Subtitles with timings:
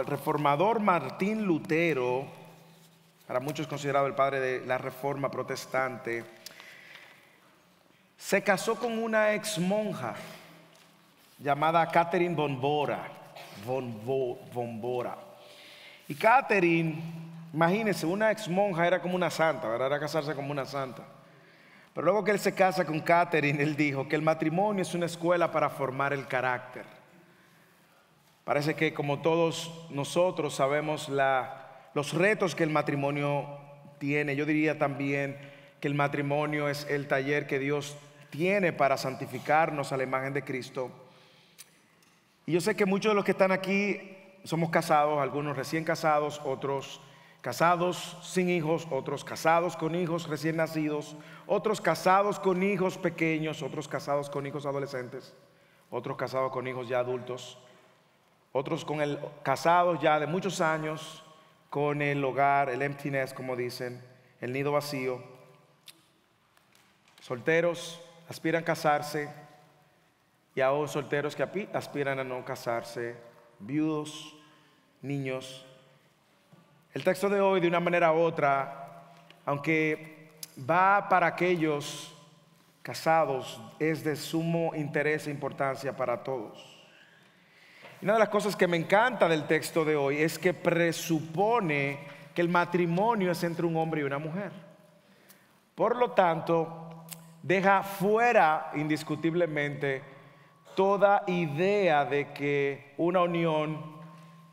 [0.00, 2.26] el reformador Martín Lutero,
[3.26, 6.24] para muchos considerado el padre de la reforma protestante,
[8.16, 10.14] se casó con una ex monja
[11.38, 13.08] llamada Catherine Bombora.
[13.64, 15.16] Bombora.
[16.08, 17.00] Y Catherine,
[17.52, 19.86] imagínense, una ex monja era como una santa, ¿verdad?
[19.86, 21.02] Era casarse como una santa.
[21.94, 25.06] Pero luego que él se casa con Catherine, él dijo que el matrimonio es una
[25.06, 26.99] escuela para formar el carácter.
[28.50, 31.08] Parece que como todos nosotros sabemos
[31.94, 33.46] los retos que el matrimonio
[33.98, 35.38] tiene, yo diría también
[35.78, 37.96] que el matrimonio es el taller que Dios
[38.28, 40.90] tiene para santificarnos a la imagen de Cristo.
[42.44, 46.40] Y yo sé que muchos de los que están aquí somos casados, algunos recién casados,
[46.44, 47.00] otros
[47.42, 53.86] casados sin hijos, otros casados con hijos recién nacidos, otros casados con hijos pequeños, otros
[53.86, 55.36] casados con hijos adolescentes,
[55.88, 57.56] otros casados con hijos ya adultos,
[58.52, 61.22] otros con el casados ya de muchos años,
[61.68, 64.02] con el hogar, el emptiness, como dicen,
[64.40, 65.22] el nido vacío,
[67.20, 69.28] solteros, aspiran a casarse
[70.54, 73.16] y aún solteros que aspiran a no casarse,
[73.60, 74.34] viudos,
[75.02, 75.64] niños.
[76.92, 79.12] El texto de hoy, de una manera u otra,
[79.44, 80.32] aunque
[80.68, 82.14] va para aquellos
[82.82, 86.69] casados, es de sumo interés e importancia para todos.
[88.02, 91.98] Una de las cosas que me encanta del texto de hoy es que presupone
[92.34, 94.52] que el matrimonio es entre un hombre y una mujer.
[95.74, 97.04] Por lo tanto,
[97.42, 100.02] deja fuera indiscutiblemente
[100.74, 104.00] toda idea de que una unión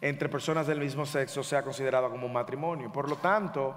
[0.02, 2.92] entre personas del mismo sexo sea considerada como un matrimonio.
[2.92, 3.76] Por lo tanto,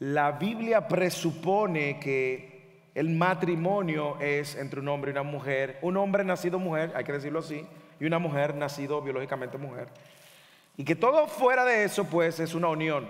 [0.00, 6.24] la Biblia presupone que el matrimonio es entre un hombre y una mujer, un hombre
[6.24, 7.66] nacido mujer, hay que decirlo así,
[8.00, 9.88] y una mujer nacido biológicamente mujer.
[10.76, 13.06] Y que todo fuera de eso, pues, es una unión.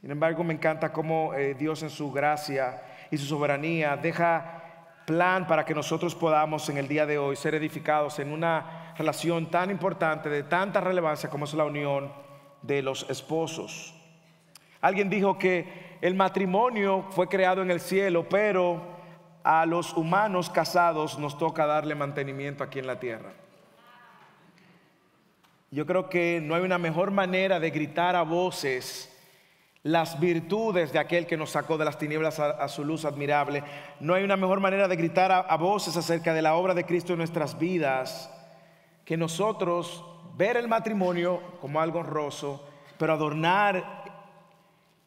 [0.00, 4.62] Sin embargo, me encanta cómo eh, Dios en su gracia y su soberanía deja
[5.06, 9.50] plan para que nosotros podamos en el día de hoy ser edificados en una relación
[9.50, 12.12] tan importante, de tanta relevancia como es la unión
[12.60, 13.94] de los esposos.
[14.80, 18.91] Alguien dijo que el matrimonio fue creado en el cielo, pero
[19.44, 23.32] a los humanos casados nos toca darle mantenimiento aquí en la tierra.
[25.70, 29.08] Yo creo que no hay una mejor manera de gritar a voces
[29.82, 33.64] las virtudes de aquel que nos sacó de las tinieblas a, su luz admirable.
[33.98, 37.12] No hay una mejor manera de gritar a, voces acerca de la obra de Cristo
[37.12, 38.30] en nuestras vidas
[39.04, 40.04] que nosotros
[40.36, 42.64] ver el matrimonio como algo honroso,
[42.96, 44.01] pero adornar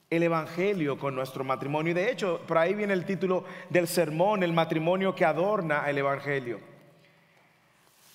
[0.09, 1.91] el Evangelio con nuestro matrimonio.
[1.91, 5.97] Y de hecho, por ahí viene el título del sermón, el matrimonio que adorna el
[5.97, 6.74] Evangelio.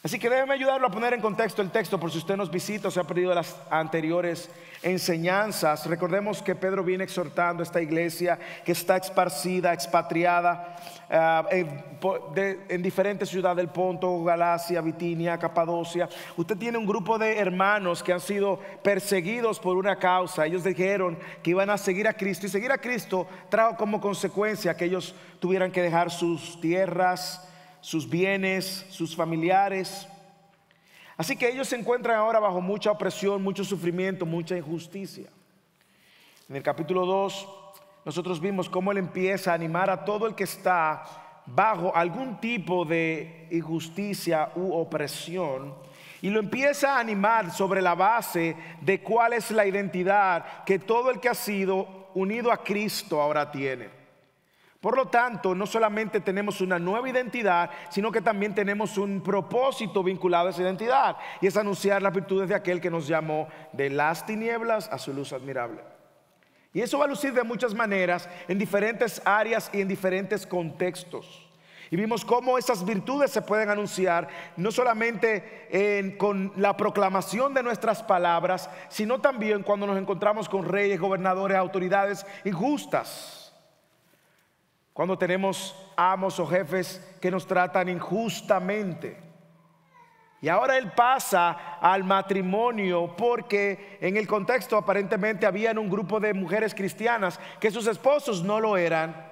[0.03, 2.89] Así que déjeme ayudarlo a poner en contexto el texto por si usted nos visita
[2.89, 4.49] o se ha perdido las anteriores
[4.83, 5.85] enseñanzas.
[5.85, 10.75] Recordemos que Pedro viene exhortando a esta iglesia que está esparcida, expatriada
[11.11, 16.09] eh, en, diferentes ciudades del Ponto, Galacia, Bitinia, Capadocia.
[16.35, 20.47] Usted tiene un grupo de hermanos que han sido perseguidos por una causa.
[20.47, 24.75] Ellos dijeron que iban a seguir a Cristo y seguir a Cristo trajo como consecuencia
[24.75, 27.50] que ellos tuvieran que dejar sus tierras
[27.81, 30.07] sus bienes, sus familiares.
[31.17, 35.29] Así que ellos se encuentran ahora bajo mucha opresión, mucho sufrimiento, mucha injusticia.
[36.49, 37.49] En el capítulo 2
[38.05, 41.05] nosotros vimos cómo él empieza a animar a todo el que está
[41.47, 45.75] bajo algún tipo de injusticia u opresión
[46.23, 51.11] y lo empieza a animar sobre la base de cuál es la identidad que todo
[51.11, 54.00] el que ha sido unido a Cristo ahora tiene.
[54.81, 60.03] Por lo tanto, no solamente tenemos una nueva identidad, sino que también tenemos un propósito
[60.03, 63.91] vinculado a esa identidad, y es anunciar las virtudes de aquel que nos llamó de
[63.91, 65.83] las tinieblas a su luz admirable.
[66.73, 71.47] Y eso va a lucir de muchas maneras, en diferentes áreas y en diferentes contextos.
[71.91, 78.03] Y vimos cómo esas virtudes se pueden anunciar no solamente con la proclamación de nuestras
[78.03, 83.40] palabras, sino también cuando nos encontramos con reyes, gobernadores, autoridades injustas
[84.93, 89.31] cuando tenemos amos o jefes que nos tratan injustamente.
[90.43, 96.33] Y ahora él pasa al matrimonio porque en el contexto aparentemente habían un grupo de
[96.33, 99.31] mujeres cristianas que sus esposos no lo eran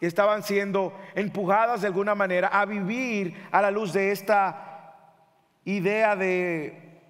[0.00, 4.94] y estaban siendo empujadas de alguna manera a vivir a la luz de esta
[5.64, 7.00] idea de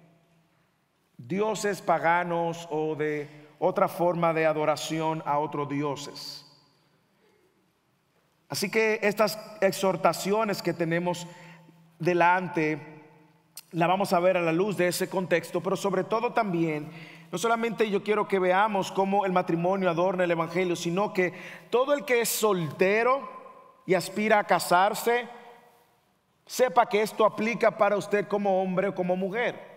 [1.17, 6.44] dioses paganos o de otra forma de adoración a otros dioses.
[8.55, 11.27] Así que estas exhortaciones que tenemos
[11.99, 12.79] delante
[13.71, 16.89] la vamos a ver a la luz de ese contexto, pero sobre todo también,
[17.33, 21.33] no solamente yo quiero que veamos cómo el matrimonio adorna el Evangelio, sino que
[21.69, 23.29] todo el que es soltero
[23.85, 25.27] y aspira a casarse,
[26.45, 29.74] sepa que esto aplica para usted como hombre o como mujer.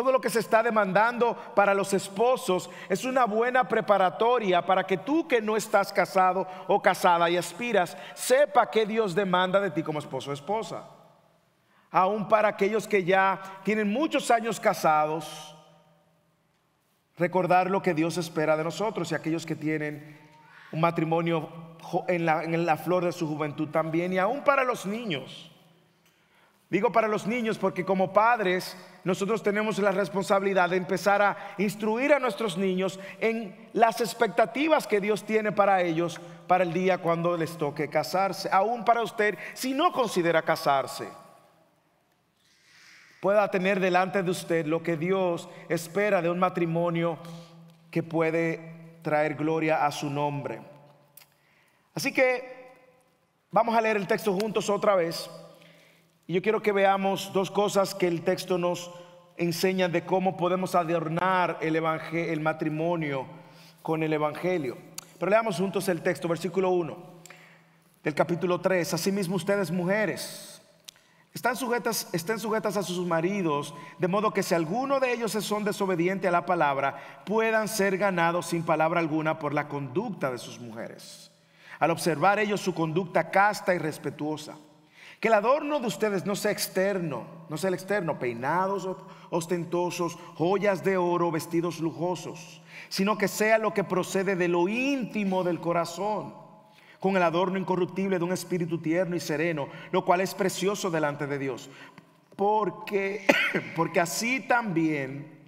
[0.00, 4.96] Todo lo que se está demandando para los esposos es una buena preparatoria para que
[4.96, 9.82] tú que no estás casado o casada y aspiras, sepa que Dios demanda de ti
[9.82, 10.88] como esposo o esposa.
[11.90, 15.54] Aún para aquellos que ya tienen muchos años casados,
[17.18, 20.18] recordar lo que Dios espera de nosotros y aquellos que tienen
[20.72, 21.76] un matrimonio
[22.08, 25.49] en la, en la flor de su juventud también y aún para los niños.
[26.70, 32.12] Digo para los niños porque como padres nosotros tenemos la responsabilidad de empezar a instruir
[32.12, 37.36] a nuestros niños en las expectativas que Dios tiene para ellos para el día cuando
[37.36, 38.48] les toque casarse.
[38.52, 41.08] Aún para usted, si no considera casarse,
[43.20, 47.18] pueda tener delante de usted lo que Dios espera de un matrimonio
[47.90, 50.60] que puede traer gloria a su nombre.
[51.94, 52.70] Así que
[53.50, 55.28] vamos a leer el texto juntos otra vez.
[56.30, 58.92] Y yo quiero que veamos dos cosas que el texto nos
[59.36, 63.26] enseña de cómo podemos adornar el, el matrimonio
[63.82, 64.78] con el Evangelio.
[65.18, 66.96] Pero leamos juntos el texto, versículo 1
[68.04, 68.94] del capítulo 3.
[68.94, 70.62] Asimismo ustedes mujeres
[71.34, 75.64] están sujetas, estén sujetas a sus maridos, de modo que si alguno de ellos son
[75.64, 80.60] desobediente a la palabra, puedan ser ganados sin palabra alguna por la conducta de sus
[80.60, 81.32] mujeres.
[81.80, 84.56] Al observar ellos su conducta casta y respetuosa
[85.20, 88.88] que el adorno de ustedes no sea externo, no sea el externo, peinados
[89.28, 95.44] ostentosos, joyas de oro, vestidos lujosos, sino que sea lo que procede de lo íntimo
[95.44, 96.34] del corazón,
[97.00, 101.26] con el adorno incorruptible de un espíritu tierno y sereno, lo cual es precioso delante
[101.26, 101.68] de Dios.
[102.34, 103.26] Porque,
[103.76, 105.38] porque así también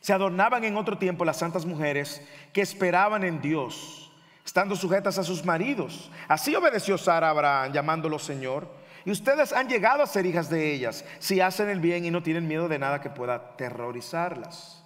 [0.00, 3.99] se adornaban en otro tiempo las santas mujeres que esperaban en Dios
[4.44, 6.10] estando sujetas a sus maridos.
[6.28, 8.68] Así obedeció Sara Abraham, llamándolo Señor.
[9.04, 12.22] Y ustedes han llegado a ser hijas de ellas, si hacen el bien y no
[12.22, 14.84] tienen miedo de nada que pueda aterrorizarlas.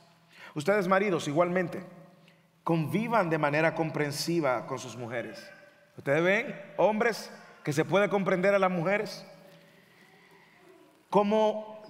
[0.54, 1.84] Ustedes, maridos, igualmente,
[2.62, 5.44] convivan de manera comprensiva con sus mujeres.
[5.96, 7.30] Ustedes ven, hombres,
[7.64, 9.26] que se puede comprender a las mujeres
[11.10, 11.80] como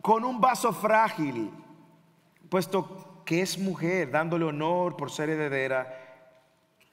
[0.00, 1.50] con un vaso frágil,
[2.48, 5.99] puesto que es mujer, dándole honor por ser heredera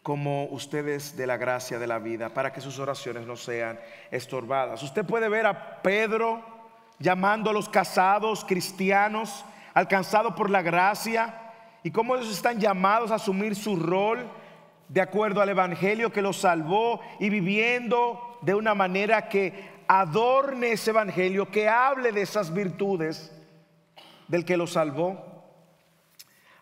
[0.07, 3.77] como ustedes de la gracia de la vida, para que sus oraciones no sean
[4.09, 4.81] estorbadas.
[4.81, 6.42] Usted puede ver a Pedro
[6.98, 9.44] llamando a los casados cristianos,
[9.74, 11.51] alcanzados por la gracia,
[11.83, 14.31] y cómo ellos están llamados a asumir su rol
[14.88, 20.92] de acuerdo al Evangelio que los salvó y viviendo de una manera que adorne ese
[20.92, 23.36] Evangelio, que hable de esas virtudes
[24.30, 25.27] del que los salvó.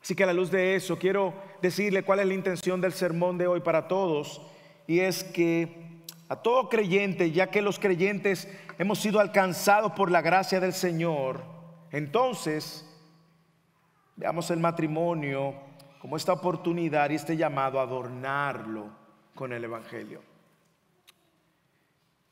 [0.02, 1.34] Así que a la luz de eso quiero
[1.66, 4.42] decirle cuál es la intención del sermón de hoy para todos.
[4.88, 8.48] Y es que a todo creyente, ya que los creyentes
[8.78, 11.42] hemos sido alcanzados por la gracia del Señor,
[11.92, 12.86] entonces
[14.16, 15.54] veamos el matrimonio
[16.00, 18.90] como esta oportunidad y este llamado a adornarlo
[19.34, 20.22] con el Evangelio.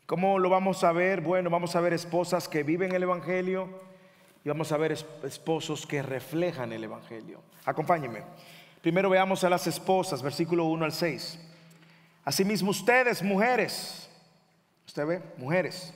[0.06, 1.22] ¿Cómo lo vamos a ver?
[1.22, 3.70] Bueno, vamos a ver esposas que viven el Evangelio
[4.44, 7.42] y vamos a ver esposos que reflejan el Evangelio.
[7.66, 8.22] Acompáñenme.
[8.84, 11.40] Primero veamos a las esposas, versículo 1 al 6.
[12.26, 14.10] Asimismo ustedes, mujeres,
[14.86, 15.94] usted ve, mujeres,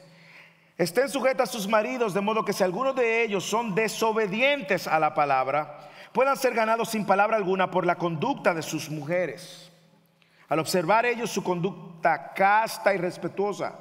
[0.77, 5.00] estén sujetas a sus maridos, de modo que si algunos de ellos son desobedientes a
[5.00, 9.70] la palabra, puedan ser ganados sin palabra alguna por la conducta de sus mujeres.
[10.48, 13.77] Al observar ellos su conducta casta y respetuosa,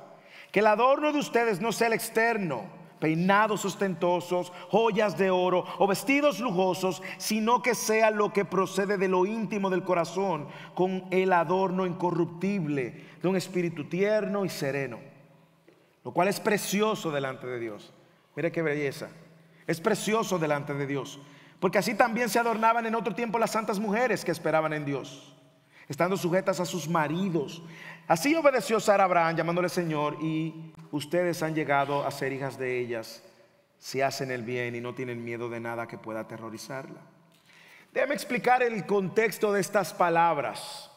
[0.50, 2.64] que el adorno de ustedes no sea el externo,
[2.98, 9.08] peinados ostentosos, joyas de oro o vestidos lujosos, sino que sea lo que procede de
[9.08, 14.98] lo íntimo del corazón, con el adorno incorruptible de un espíritu tierno y sereno,
[16.04, 17.92] lo cual es precioso delante de Dios.
[18.34, 19.08] Mire qué belleza,
[19.66, 21.18] es precioso delante de Dios,
[21.60, 25.35] porque así también se adornaban en otro tiempo las santas mujeres que esperaban en Dios
[25.88, 27.62] estando sujetas a sus maridos.
[28.08, 33.22] Así obedeció Sara Abraham llamándole Señor y ustedes han llegado a ser hijas de ellas
[33.78, 37.00] si hacen el bien y no tienen miedo de nada que pueda aterrorizarla.
[37.92, 40.90] Déjame explicar el contexto de estas palabras.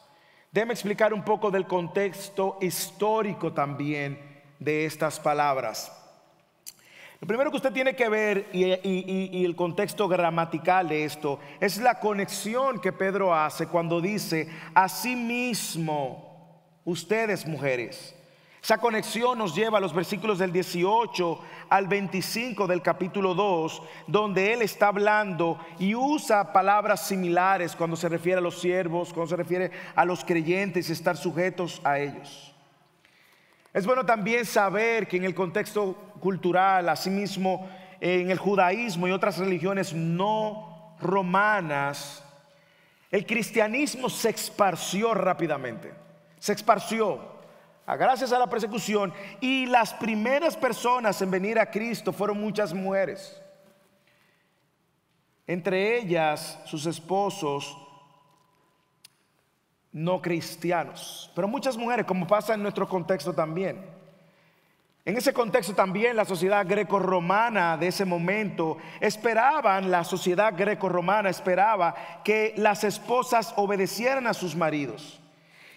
[0.52, 4.18] Déjame explicar un poco del contexto histórico también
[4.58, 5.99] de estas palabras.
[7.20, 12.00] Lo primero que usted tiene que ver y, el contexto gramatical de esto es la
[12.00, 14.48] conexión que Pedro hace cuando dice,
[15.04, 18.16] mismo ustedes mujeres.
[18.62, 24.54] Esa conexión nos lleva a los versículos del 18 al 25 del capítulo 2, donde
[24.54, 29.36] él está hablando y usa palabras similares cuando se refiere a los siervos, cuando se
[29.36, 32.54] refiere a los creyentes y estar sujetos a ellos.
[33.72, 37.68] Es bueno también saber que en el contexto cultural, asimismo
[38.00, 42.24] en el judaísmo y otras religiones no romanas,
[43.10, 45.92] el cristianismo se esparció rápidamente,
[46.38, 47.40] se esparció
[47.96, 49.12] gracias a la persecución.
[49.40, 53.40] Y las primeras personas en venir a Cristo fueron muchas mujeres.
[55.46, 57.76] Entre ellas sus esposos
[59.92, 61.30] no cristianos.
[61.34, 63.99] Pero muchas mujeres, como pasa en nuestro contexto también.
[65.04, 71.94] En ese contexto también la sociedad greco-romana de ese momento esperaban, la sociedad greco-romana esperaba
[72.22, 75.20] que las esposas obedecieran a sus maridos.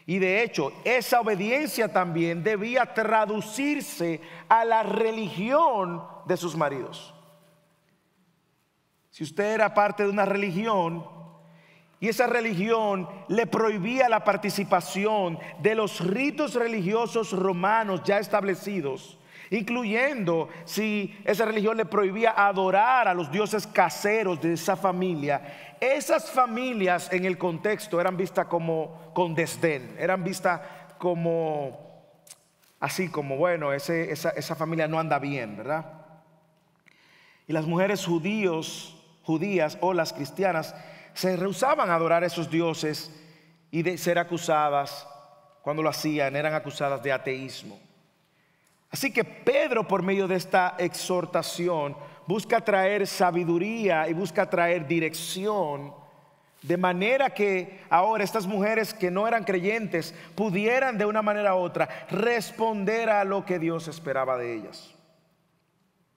[0.06, 7.14] Y de hecho, esa obediencia también debía traducirse a la religión de sus maridos.
[9.10, 11.06] Si usted era parte de una religión
[12.04, 19.18] y esa religión le prohibía la participación de los ritos religiosos romanos ya establecidos,
[19.52, 26.30] incluyendo si esa religión le prohibía adorar a los dioses caseros de esa familia, esas
[26.30, 30.60] familias en el contexto eran vistas como con desdén, eran vistas
[30.98, 32.04] como
[32.82, 35.86] así como, bueno, esa, esa familia no anda bien, ¿verdad?
[37.48, 40.76] Y las mujeres judíos, judías o las cristianas
[41.14, 43.12] se rehusaban a adorar a esos dioses
[43.72, 45.08] y de ser acusadas,
[45.62, 47.80] cuando lo hacían, eran acusadas de ateísmo.
[48.92, 51.96] Así que Pedro, por medio de esta exhortación,
[52.28, 55.94] busca traer sabiduría y busca traer dirección,
[56.62, 61.58] de manera que ahora estas mujeres que no eran creyentes pudieran de una manera u
[61.58, 64.94] otra responder a lo que Dios esperaba de ellas.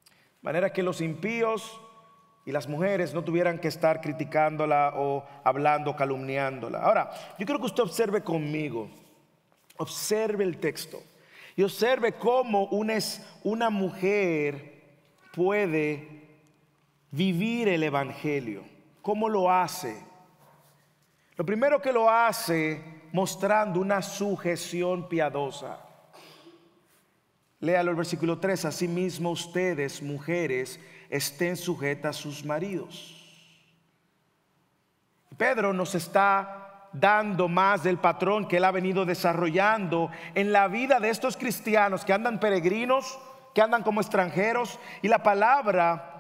[0.06, 1.80] De manera que los impíos
[2.46, 6.78] y las mujeres no tuvieran que estar criticándola o hablando, calumniándola.
[6.78, 8.88] Ahora, yo quiero que usted observe conmigo,
[9.76, 11.02] observe el texto.
[11.56, 14.84] Y observe cómo una, mujer
[15.34, 16.22] puede
[17.10, 18.62] vivir el Evangelio.
[19.02, 19.96] ¿Cómo lo hace?
[21.34, 25.80] Lo primero que lo hace mostrando una sujeción piadosa.
[27.58, 28.66] Léalo el versículo 3.
[28.66, 30.78] Asimismo ustedes, mujeres,
[31.10, 33.12] estén sujetas a sus maridos.
[35.36, 40.98] Pedro nos está dando más del patrón que él ha venido desarrollando en la vida
[40.98, 43.18] de estos cristianos que andan peregrinos,
[43.54, 44.78] que andan como extranjeros.
[45.02, 46.12] Y la palabra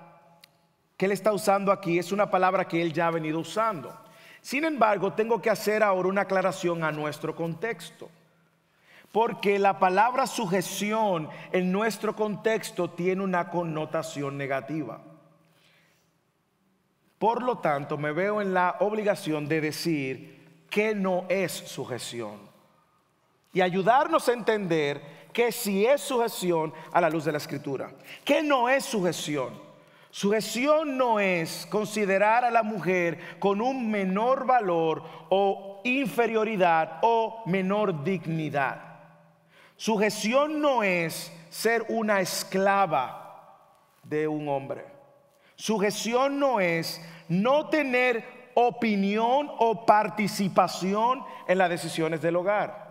[0.96, 3.96] que él está usando aquí es una palabra que él ya ha venido usando.
[4.40, 8.08] Sin embargo, tengo que hacer ahora una aclaración a nuestro contexto.
[9.16, 15.00] Porque la palabra sujeción en nuestro contexto tiene una connotación negativa.
[17.18, 22.40] Por lo tanto, me veo en la obligación de decir qué no es sujeción.
[23.54, 25.00] Y ayudarnos a entender
[25.32, 27.92] que si es sujeción a la luz de la escritura.
[28.22, 29.58] ¿Qué no es sujeción?
[30.10, 38.04] Sujeción no es considerar a la mujer con un menor valor o inferioridad o menor
[38.04, 38.95] dignidad.
[39.76, 43.60] Sujeción no es ser una esclava
[44.02, 44.84] de un hombre.
[45.54, 52.86] Sujeción no es no tener opinión o participación en las decisiones del hogar.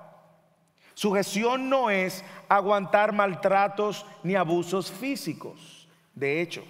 [0.94, 5.90] Sujeción no es aguantar maltratos ni abusos físicos.
[6.14, 6.64] De hecho,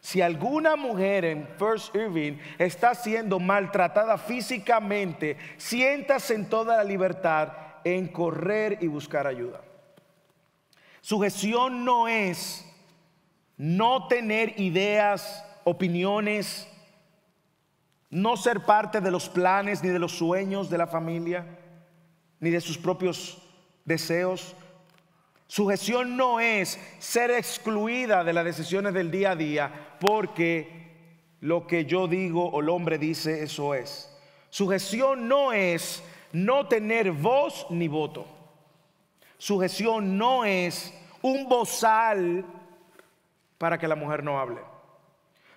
[0.00, 7.65] si alguna mujer en First Irving está siendo maltratada físicamente, siéntase en toda la libertad
[7.94, 9.60] en correr y buscar ayuda.
[11.00, 12.66] Sujeción no es
[13.56, 16.66] no tener ideas, opiniones,
[18.10, 21.46] no ser parte de los planes ni de los sueños de la familia,
[22.40, 23.38] ni de sus propios
[23.84, 24.56] deseos.
[25.46, 30.96] Sujeción no es ser excluida de las decisiones del día a día porque
[31.38, 34.12] lo que yo digo o el hombre dice, eso es.
[34.50, 36.02] Sujeción no es
[36.36, 38.26] no tener voz ni voto.
[39.38, 42.44] Sujeción no es un bozal
[43.56, 44.60] para que la mujer no hable.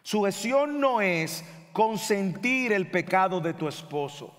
[0.04, 1.44] Sujeción no es
[1.74, 4.34] consentir el pecado de tu esposo.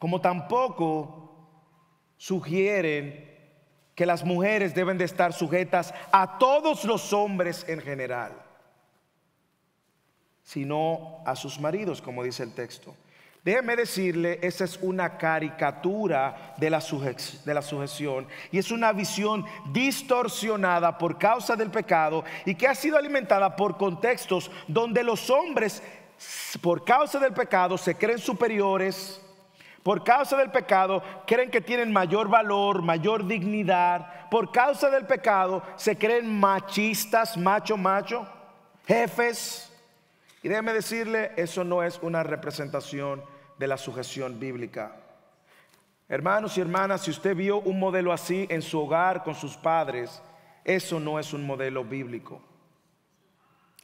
[0.00, 1.30] Como tampoco
[2.16, 3.32] sugieren
[3.94, 8.32] que las mujeres deben de estar sujetas a todos los hombres en general,
[10.42, 12.96] sino a sus maridos, como dice el texto.
[13.44, 19.44] Déjeme decirle, esa es una caricatura de la, de la, sujeción y es una visión
[19.70, 25.82] distorsionada por causa del pecado y que ha sido alimentada por contextos donde los hombres,
[26.62, 29.20] por causa del pecado, se creen superiores,
[29.82, 35.62] por causa del pecado creen que tienen mayor valor, mayor dignidad, por causa del pecado
[35.76, 38.26] se creen machistas, macho, macho,
[38.86, 39.70] jefes.
[40.42, 44.96] Y déjeme decirle, eso no es una representación de la sujeción bíblica.
[46.08, 50.22] Hermanos y hermanas, si usted vio un modelo así en su hogar con sus padres,
[50.64, 52.40] eso no es un modelo bíblico.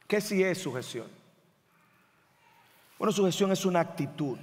[0.07, 1.07] ¿Qué si es sujeción?
[2.99, 4.37] Bueno, sujeción es una actitud.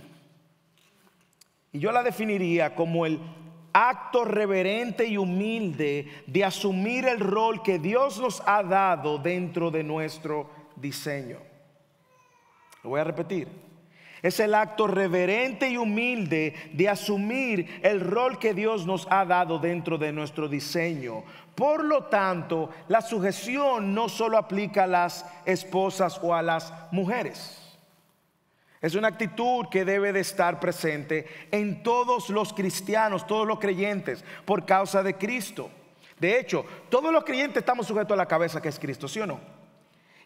[1.72, 3.20] Y yo la definiría como el
[3.72, 9.84] acto reverente y humilde de asumir el rol que Dios nos ha dado dentro de
[9.84, 11.38] nuestro diseño.
[12.82, 13.67] Lo voy a repetir.
[14.22, 19.58] Es el acto reverente y humilde de asumir el rol que Dios nos ha dado
[19.58, 21.22] dentro de nuestro diseño.
[21.54, 27.64] Por lo tanto, la sujeción no solo aplica a las esposas o a las mujeres.
[28.80, 34.24] Es una actitud que debe de estar presente en todos los cristianos, todos los creyentes,
[34.44, 35.68] por causa de Cristo.
[36.20, 39.26] De hecho, todos los creyentes estamos sujetos a la cabeza que es Cristo, ¿sí o
[39.26, 39.57] no?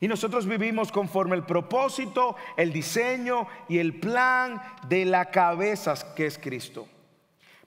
[0.02, 6.26] Y nosotros vivimos conforme el propósito, el diseño y el plan de la cabeza que
[6.26, 6.88] es Cristo.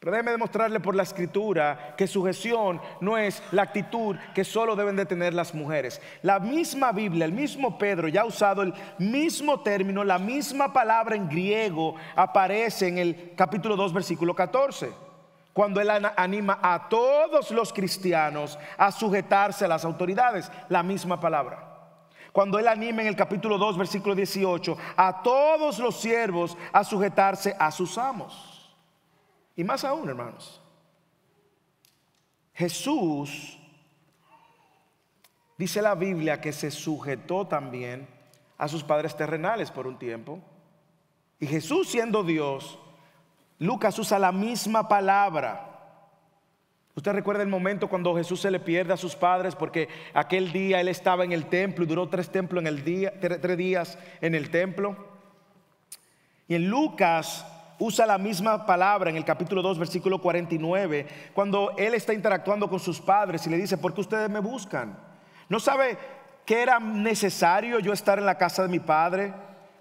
[0.02, 4.98] Pero déjeme demostrarle por la escritura que sujeción no es la actitud que solo deben
[4.98, 6.02] de tener las mujeres.
[6.24, 11.16] La misma Biblia, el mismo Pedro ya ha usado el mismo término, la misma palabra
[11.16, 14.92] en griego aparece en el capítulo 2, versículo 14
[15.54, 21.75] cuando Él anima a todos los cristianos a sujetarse a las autoridades, la misma palabra
[22.36, 27.56] cuando él anima en el capítulo 2, versículo 18, a todos los siervos a sujetarse
[27.58, 28.76] a sus amos.
[29.56, 30.62] Y más aún, hermanos,
[32.54, 33.58] Jesús,
[35.58, 38.06] dice la Biblia, que se sujetó también
[38.58, 40.42] a sus padres terrenales por un tiempo.
[41.40, 42.78] Y Jesús siendo Dios,
[43.60, 45.75] Lucas usa la misma palabra
[46.96, 50.80] Usted recuerda el momento cuando Jesús se le pierde a sus padres porque aquel día
[50.80, 54.34] él estaba en el templo y duró tres, templos en el día, tres días en
[54.34, 54.96] el templo.
[56.48, 57.46] Y en Lucas
[57.80, 62.80] usa la misma palabra en el capítulo 2, versículo 49, cuando él está interactuando con
[62.80, 64.98] sus padres y le dice, ¿por qué ustedes me buscan?
[65.50, 65.98] ¿No sabe
[66.46, 69.34] que era necesario yo estar en la casa de mi padre?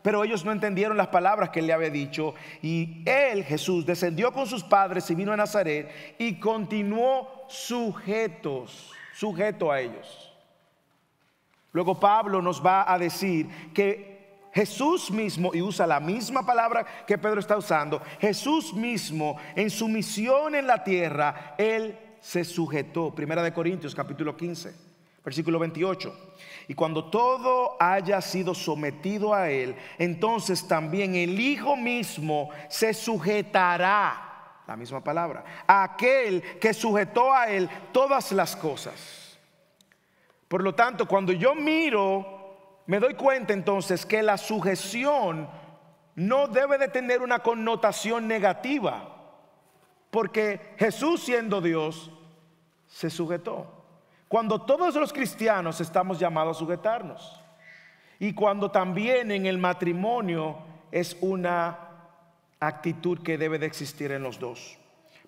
[0.05, 2.35] Pero ellos no entendieron las palabras que él le había dicho.
[2.61, 9.73] Y él, Jesús, descendió con sus padres y vino a Nazaret y continuó sujetos, sujeto
[9.73, 10.31] a ellos.
[11.73, 17.17] Luego Pablo nos va a decir que Jesús mismo, y usa la misma palabra que
[17.17, 23.15] Pedro está usando, Jesús mismo en su misión en la tierra, él se sujetó.
[23.15, 24.71] Primera de Corintios capítulo 15,
[25.25, 26.35] versículo 28.
[26.67, 34.63] Y cuando todo haya sido sometido a Él, entonces también el Hijo mismo se sujetará,
[34.67, 39.39] la misma palabra, a aquel que sujetó a Él todas las cosas.
[40.49, 45.49] Por lo tanto, cuando yo miro, me doy cuenta entonces que la sujeción
[46.15, 49.11] no debe de tener una connotación negativa,
[50.11, 52.11] porque Jesús siendo Dios,
[52.87, 53.74] se sujetó.
[54.35, 57.41] Cuando todos los cristianos estamos llamados a sujetarnos.
[58.19, 60.59] Y cuando también en el matrimonio
[60.91, 61.79] es una
[62.59, 64.77] actitud que debe de existir en los dos.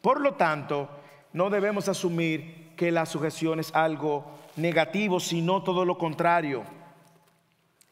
[0.00, 0.88] Por lo tanto,
[1.34, 4.24] no debemos asumir que la sujeción es algo
[4.56, 6.64] negativo, sino todo lo contrario.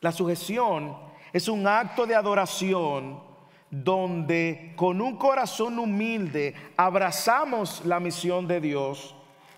[0.01, 0.97] La sujeción
[1.33, 3.23] es un acto de adoración
[3.71, 9.14] donde con un corazón humilde abrazamos la misión de Dios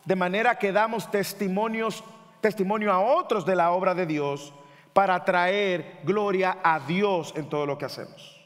[0.07, 2.03] de manera que damos testimonios,
[2.41, 4.55] testimonio a otros de la obra de Dios
[4.93, 8.41] para traer gloria a Dios en todo lo que hacemos.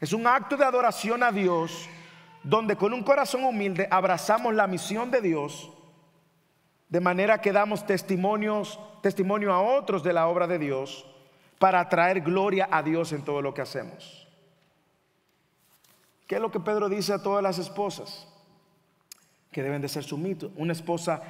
[0.00, 1.88] Es un acto de adoración a Dios
[2.44, 5.70] donde con un corazón humilde abrazamos la misión de Dios
[6.88, 11.06] de manera que damos testimonios, testimonio a otros de la obra de Dios
[11.58, 14.28] para traer gloria a Dios en todo lo que hacemos.
[16.26, 18.28] ¿Qué es lo que Pedro dice a todas las esposas?
[19.52, 20.50] Que deben de ser sumisos.
[20.56, 21.22] Una esposa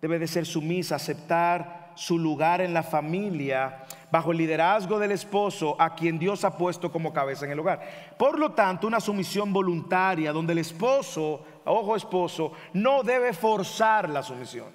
[0.00, 5.76] debe de ser sumisa, aceptar su lugar en la familia bajo el liderazgo del esposo
[5.80, 8.14] a quien Dios ha puesto como cabeza en el hogar.
[8.16, 14.22] Por lo tanto, una sumisión voluntaria donde el esposo, ojo esposo, no debe forzar la
[14.22, 14.68] sumisión.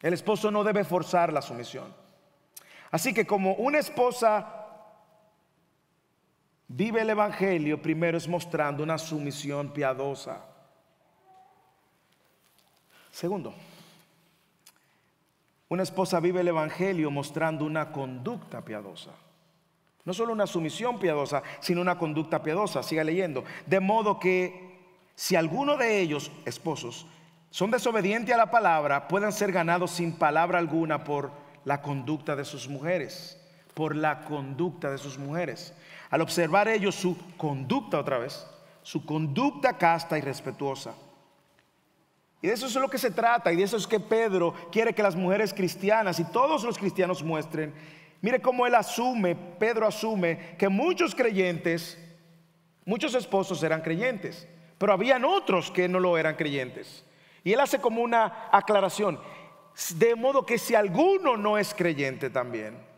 [0.00, 1.94] El esposo no debe forzar la sumisión.
[2.90, 4.61] Así que como una esposa
[6.74, 10.44] vive el Evangelio primero es mostrando una sumisión piadosa.
[13.10, 13.54] Segundo,
[15.68, 19.10] una esposa vive el Evangelio mostrando una conducta piadosa.
[20.04, 22.82] No solo una sumisión piadosa, sino una conducta piadosa.
[22.82, 23.44] Siga leyendo.
[23.66, 24.80] De modo que
[25.14, 27.06] si alguno de ellos, esposos,
[27.50, 31.30] son desobedientes a la palabra, puedan ser ganados sin palabra alguna por
[31.64, 33.38] la conducta de sus mujeres.
[33.74, 35.72] Por la conducta de sus mujeres.
[36.12, 38.46] Al observar ellos su conducta otra vez,
[38.82, 40.94] su conducta casta y respetuosa
[42.42, 44.92] y de eso es lo que se trata y de eso es que Pedro quiere
[44.92, 47.72] que las mujeres cristianas y todos los cristianos muestren.
[48.20, 51.96] Mire cómo él asume, Pedro asume que muchos creyentes,
[52.84, 57.04] muchos esposos eran creyentes, pero habían otros que no lo eran creyentes.
[57.44, 59.20] Y él hace como una aclaración,
[59.94, 62.91] de modo que si alguno no es creyente también.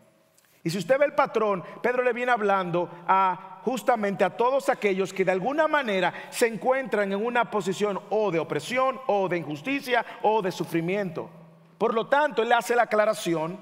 [0.65, 5.13] Y si usted ve el patrón, Pedro le viene hablando a justamente a todos aquellos
[5.13, 10.03] que de alguna manera se encuentran en una posición o de opresión o de injusticia
[10.23, 11.29] o de sufrimiento.
[11.77, 13.59] Por lo tanto, él hace la aclaración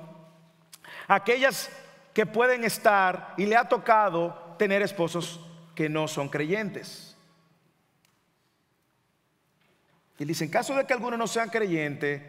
[1.09, 1.69] a aquellas
[2.13, 5.41] que pueden estar y le ha tocado tener esposos
[5.75, 7.17] que no son creyentes.
[10.19, 12.21] Y dice, en caso de que algunos no sean creyentes,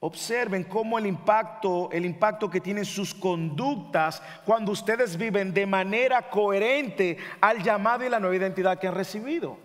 [0.00, 6.28] Observen cómo el impacto, el impacto que tienen sus conductas cuando ustedes viven de manera
[6.28, 9.58] coherente al llamado y la nueva identidad que han recibido.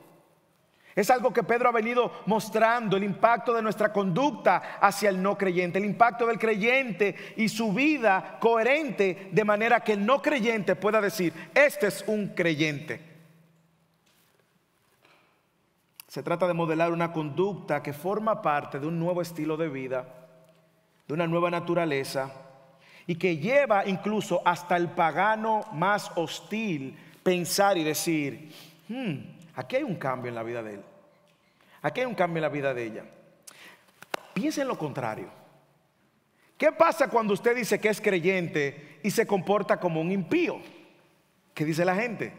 [0.95, 5.37] Es algo que Pedro ha venido mostrando, el impacto de nuestra conducta hacia el no
[5.37, 10.75] creyente, el impacto del creyente y su vida coherente de manera que el no creyente
[10.75, 13.01] pueda decir, este es un creyente.
[16.07, 20.18] Se trata de modelar una conducta que forma parte de un nuevo estilo de vida
[21.09, 22.31] de una nueva naturaleza
[23.07, 28.53] y que lleva incluso hasta el pagano más hostil pensar y decir,
[28.87, 29.15] hmm,
[29.55, 30.81] aquí hay un cambio en la vida de él,
[31.81, 33.05] aquí hay un cambio en la vida de ella.
[34.35, 35.31] Piensa en lo contrario.
[36.55, 40.61] ¿Qué pasa cuando usted dice que es creyente y se comporta como un impío?
[41.55, 42.33] ¿Qué dice la gente?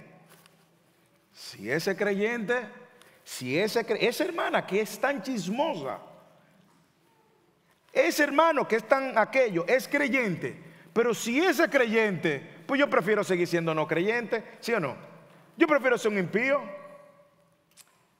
[1.32, 2.54] Si ese creyente,
[3.24, 5.98] si ese, esa hermana que es tan chismosa,
[7.92, 10.56] ese hermano que es tan aquello es creyente,
[10.92, 14.96] pero si ese creyente, pues yo prefiero seguir siendo no creyente, ¿sí o no?
[15.56, 16.60] Yo prefiero ser un impío.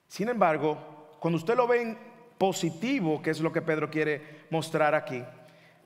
[0.08, 1.98] Sin embargo, cuando usted lo ve en
[2.36, 5.22] positivo, que es lo que Pedro quiere mostrar aquí,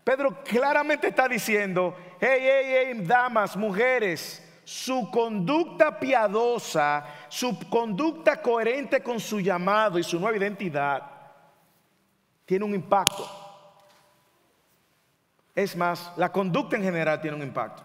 [0.03, 9.03] Pedro claramente está diciendo, hey, hey, hey, damas, mujeres, su conducta piadosa, su conducta coherente
[9.03, 11.03] con su llamado y su nueva identidad,
[12.44, 13.44] tiene un impacto.
[15.55, 17.83] Es más, la conducta en general tiene un impacto.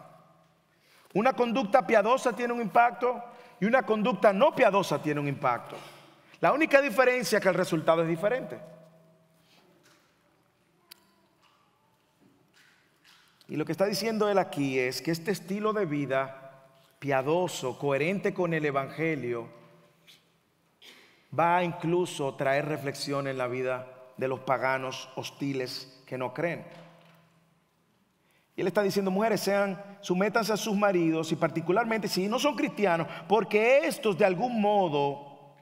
[1.13, 3.23] Una conducta piadosa tiene un impacto
[3.59, 5.75] y una conducta no piadosa tiene un impacto.
[6.39, 8.59] La única diferencia es que el resultado es diferente.
[13.47, 16.67] Y lo que está diciendo él aquí es que este estilo de vida
[16.99, 19.47] piadoso, coherente con el Evangelio,
[21.37, 26.65] va a incluso traer reflexión en la vida de los paganos hostiles que no creen.
[28.59, 32.57] Y él está diciendo, mujeres, sean, sumétanse a sus maridos y particularmente si no son
[32.57, 35.55] cristianos, porque estos de algún modo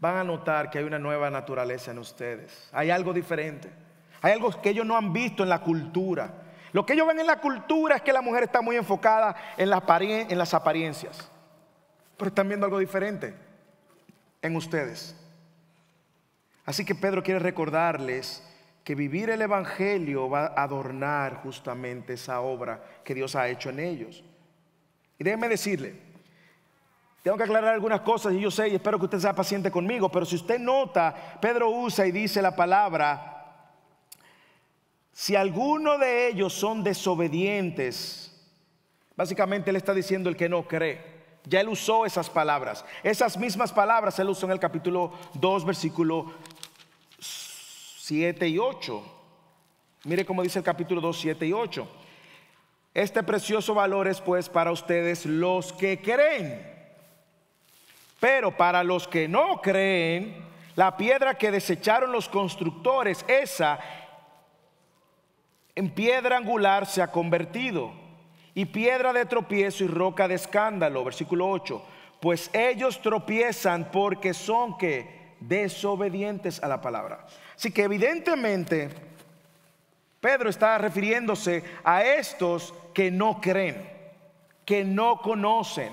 [0.00, 2.68] van a notar que hay una nueva naturaleza en ustedes.
[2.72, 3.70] Hay algo diferente.
[4.20, 6.42] Hay algo que ellos no han visto en la cultura.
[6.72, 9.70] Lo que ellos ven en la cultura es que la mujer está muy enfocada en,
[9.70, 11.30] en las apariencias.
[12.16, 13.32] Pero están viendo algo diferente
[14.42, 15.14] en ustedes.
[16.64, 18.42] Así que Pedro quiere recordarles
[18.88, 23.80] que vivir el Evangelio va a adornar justamente esa obra que Dios ha hecho en
[23.80, 24.24] ellos.
[25.18, 25.94] Y déjeme decirle,
[27.22, 30.10] tengo que aclarar algunas cosas y yo sé y espero que usted sea paciente conmigo,
[30.10, 33.74] pero si usted nota, Pedro usa y dice la palabra,
[35.12, 38.42] si alguno de ellos son desobedientes,
[39.14, 41.18] básicamente él está diciendo el que no cree.
[41.44, 42.86] Ya él usó esas palabras.
[43.02, 46.32] Esas mismas palabras él usó en el capítulo 2, versículo
[48.08, 49.02] 7 y 8.
[50.04, 51.86] Mire cómo dice el capítulo 2, 7 y 8.
[52.94, 56.74] Este precioso valor es pues para ustedes los que creen.
[58.18, 60.42] Pero para los que no creen,
[60.74, 63.78] la piedra que desecharon los constructores, esa
[65.74, 67.92] en piedra angular se ha convertido.
[68.54, 71.04] Y piedra de tropiezo y roca de escándalo.
[71.04, 71.82] Versículo 8.
[72.20, 77.26] Pues ellos tropiezan porque son que desobedientes a la palabra.
[77.58, 78.88] Así que evidentemente
[80.20, 83.84] Pedro está refiriéndose a estos que no creen,
[84.64, 85.92] que no conocen.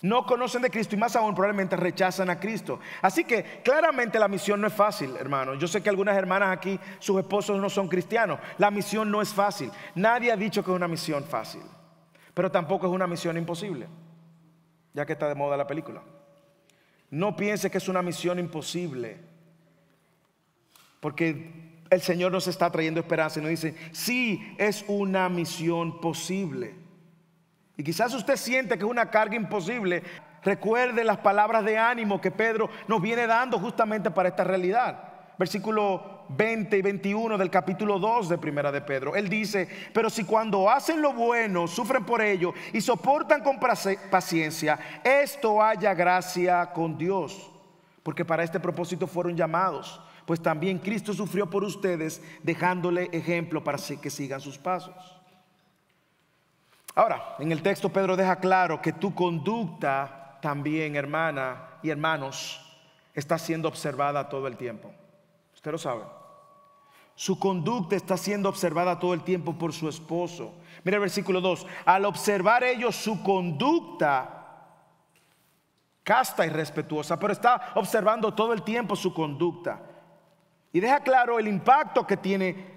[0.00, 2.80] No conocen de Cristo y más aún probablemente rechazan a Cristo.
[3.02, 5.54] Así que claramente la misión no es fácil, hermano.
[5.56, 8.40] Yo sé que algunas hermanas aquí, sus esposos no son cristianos.
[8.56, 9.70] La misión no es fácil.
[9.94, 11.62] Nadie ha dicho que es una misión fácil.
[12.32, 13.88] Pero tampoco es una misión imposible.
[14.94, 16.02] Ya que está de moda la película.
[17.10, 19.33] No piense que es una misión imposible.
[21.04, 26.74] Porque el Señor nos está trayendo esperanza y nos dice, sí, es una misión posible.
[27.76, 30.02] Y quizás usted siente que es una carga imposible.
[30.42, 34.98] Recuerde las palabras de ánimo que Pedro nos viene dando justamente para esta realidad.
[35.38, 39.14] Versículo 20 y 21 del capítulo 2 de Primera de Pedro.
[39.14, 44.78] Él dice, pero si cuando hacen lo bueno sufren por ello y soportan con paciencia,
[45.04, 47.50] esto haya gracia con Dios.
[48.02, 50.00] Porque para este propósito fueron llamados.
[50.26, 54.94] Pues también Cristo sufrió por ustedes, dejándole ejemplo para que sigan sus pasos.
[56.94, 62.60] Ahora, en el texto Pedro deja claro que tu conducta también, hermana y hermanos,
[63.14, 64.92] está siendo observada todo el tiempo.
[65.54, 66.02] Usted lo sabe.
[67.16, 70.54] Su conducta está siendo observada todo el tiempo por su esposo.
[70.82, 71.66] Mira el versículo 2.
[71.84, 74.44] Al observar ellos su conducta
[76.02, 79.80] casta y respetuosa, pero está observando todo el tiempo su conducta.
[80.74, 82.74] Y deja claro el impacto que tiene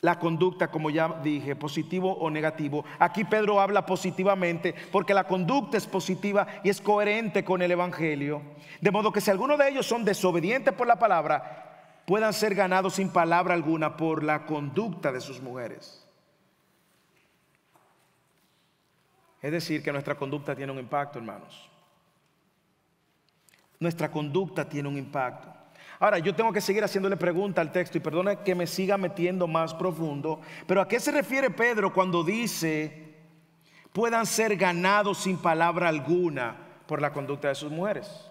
[0.00, 2.84] la conducta, como ya dije, positivo o negativo.
[2.98, 8.42] Aquí Pedro habla positivamente porque la conducta es positiva y es coherente con el Evangelio.
[8.80, 12.94] De modo que si alguno de ellos son desobedientes por la palabra, puedan ser ganados
[12.94, 16.04] sin palabra alguna por la conducta de sus mujeres.
[19.40, 21.70] Es decir, que nuestra conducta tiene un impacto, hermanos.
[23.78, 25.53] Nuestra conducta tiene un impacto.
[26.04, 29.46] Ahora, yo tengo que seguir haciéndole pregunta al texto y perdone que me siga metiendo
[29.46, 33.14] más profundo, pero ¿a qué se refiere Pedro cuando dice
[33.90, 38.30] puedan ser ganados sin palabra alguna por la conducta de sus mujeres?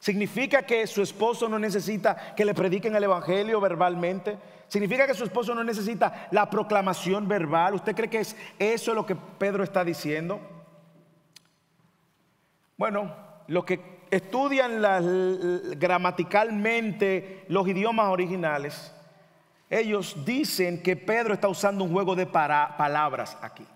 [0.00, 4.36] ¿Significa que su esposo no necesita que le prediquen el Evangelio verbalmente?
[4.66, 7.74] ¿Significa que su esposo no necesita la proclamación verbal?
[7.74, 10.40] ¿Usted cree que es eso lo que Pedro está diciendo?
[12.76, 13.14] Bueno,
[13.46, 14.82] lo que estudian
[15.78, 18.92] gramaticalmente los idiomas originales,
[19.70, 23.66] ellos dicen que Pedro está usando un juego de palabras aquí.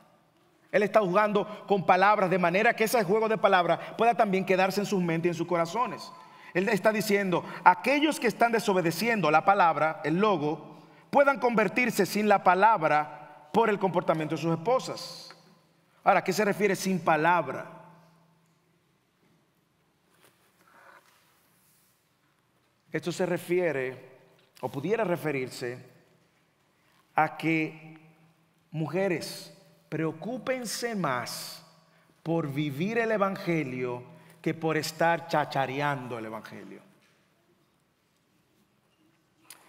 [0.70, 4.80] Él está jugando con palabras de manera que ese juego de palabras pueda también quedarse
[4.80, 6.10] en sus mentes y en sus corazones.
[6.54, 10.78] Él está diciendo, aquellos que están desobedeciendo la palabra, el logo,
[11.10, 15.36] puedan convertirse sin la palabra por el comportamiento de sus esposas.
[16.02, 17.81] Ahora, ¿a qué se refiere sin palabra?
[22.92, 23.96] Esto se refiere,
[24.60, 25.78] o pudiera referirse,
[27.14, 27.98] a que
[28.70, 29.52] mujeres,
[29.88, 31.64] preocúpense más
[32.22, 34.02] por vivir el Evangelio
[34.40, 36.80] que por estar chachareando el Evangelio.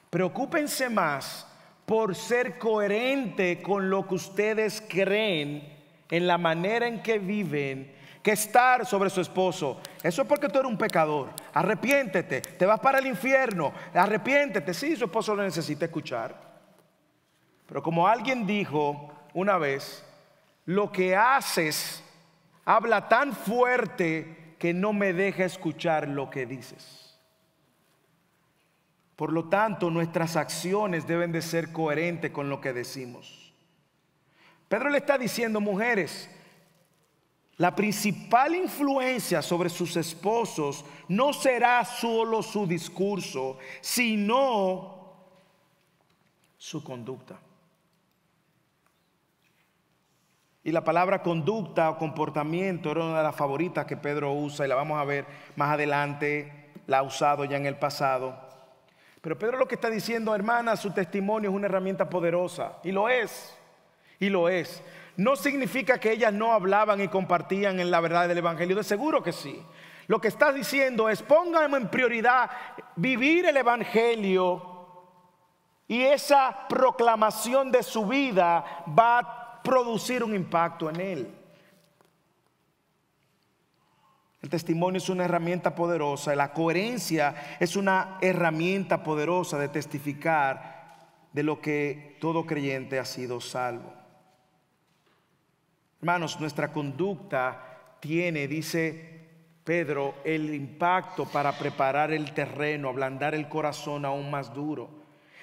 [0.09, 1.47] Preocúpense más
[1.85, 5.73] por ser coherente con lo que ustedes creen
[6.09, 9.81] en la manera en que viven que estar sobre su esposo.
[10.03, 11.29] Eso es porque tú eres un pecador.
[11.53, 13.73] Arrepiéntete, te vas para el infierno.
[13.93, 14.73] Arrepiéntete.
[14.73, 16.35] Sí, su esposo lo necesita escuchar.
[17.65, 20.05] Pero como alguien dijo una vez,
[20.65, 22.03] lo que haces
[22.65, 27.17] habla tan fuerte que no me deja escuchar lo que dices.
[29.15, 33.53] Por lo tanto, nuestras acciones deben de ser coherentes con lo que decimos.
[34.67, 36.29] Pedro le está diciendo, mujeres,
[37.57, 45.13] la principal influencia sobre sus esposos no será solo su discurso, sino
[46.57, 47.39] su conducta.
[50.63, 54.69] Y la palabra conducta o comportamiento era una de las favoritas que Pedro usa y
[54.69, 58.35] la vamos a ver más adelante, la ha usado ya en el pasado.
[59.21, 63.09] Pero Pedro lo que está diciendo, hermana, su testimonio es una herramienta poderosa y lo
[63.09, 63.55] es,
[64.19, 64.81] y lo es
[65.17, 68.75] no significa que ellas no hablaban y compartían en la verdad del Evangelio.
[68.75, 69.61] De seguro que sí.
[70.07, 72.49] Lo que está diciendo es pongan en prioridad
[72.95, 74.73] vivir el Evangelio
[75.87, 81.35] y esa proclamación de su vida va a producir un impacto en él.
[84.41, 90.83] El testimonio es una herramienta poderosa, la coherencia es una herramienta poderosa de testificar
[91.31, 94.02] de lo que todo creyente ha sido salvo.
[96.03, 99.21] Hermanos, nuestra conducta tiene, dice
[99.63, 104.89] Pedro, el impacto para preparar el terreno, ablandar el corazón aún más duro.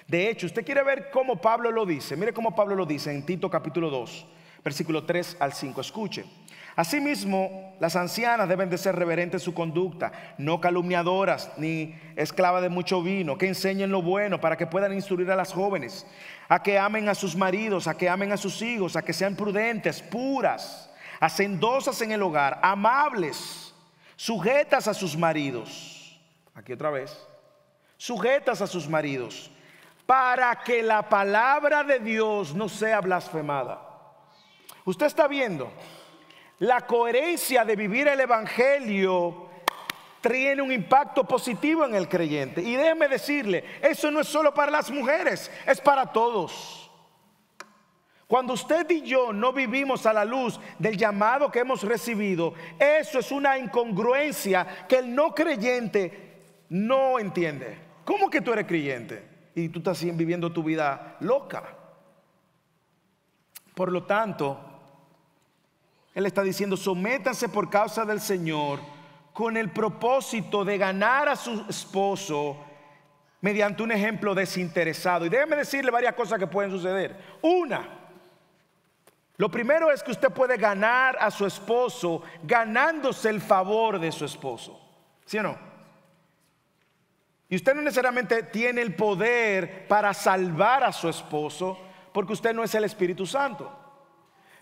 [0.06, 2.14] De hecho, usted quiere ver cómo Pablo lo dice.
[2.14, 4.26] Mire cómo Pablo lo dice en Tito capítulo 2,
[4.62, 6.26] Versículo 3 al 5, escuche.
[6.76, 12.68] Asimismo, las ancianas deben de ser reverentes en su conducta, no calumniadoras ni esclavas de
[12.68, 16.06] mucho vino, que enseñen lo bueno para que puedan instruir a las jóvenes,
[16.48, 19.34] a que amen a sus maridos, a que amen a sus hijos, a que sean
[19.34, 23.74] prudentes, puras, hacendosas en el hogar, amables,
[24.16, 26.20] sujetas a sus maridos.
[26.54, 27.26] Aquí otra vez,
[27.96, 29.50] sujetas a sus maridos,
[30.06, 33.80] para que la palabra de Dios no sea blasfemada.
[34.84, 35.70] Usted está viendo
[36.60, 39.48] la coherencia de vivir el Evangelio
[40.20, 42.60] tiene un impacto positivo en el creyente.
[42.60, 46.90] Y déjeme decirle, eso no es solo para las mujeres, es para todos.
[48.26, 53.18] Cuando usted y yo no vivimos a la luz del llamado que hemos recibido, eso
[53.18, 57.78] es una incongruencia que el no creyente no entiende.
[58.04, 59.26] ¿Cómo que tú eres creyente?
[59.54, 61.64] Y tú estás viviendo tu vida loca.
[63.74, 64.69] Por lo tanto,
[66.14, 68.80] él está diciendo, sométanse por causa del Señor
[69.32, 72.56] con el propósito de ganar a su esposo
[73.40, 75.24] mediante un ejemplo desinteresado.
[75.24, 77.16] Y déjeme decirle varias cosas que pueden suceder.
[77.42, 77.88] Una,
[79.36, 84.24] lo primero es que usted puede ganar a su esposo ganándose el favor de su
[84.24, 84.78] esposo.
[85.24, 85.56] ¿Sí o no?
[87.48, 91.78] Y usted no necesariamente tiene el poder para salvar a su esposo
[92.12, 93.79] porque usted no es el Espíritu Santo.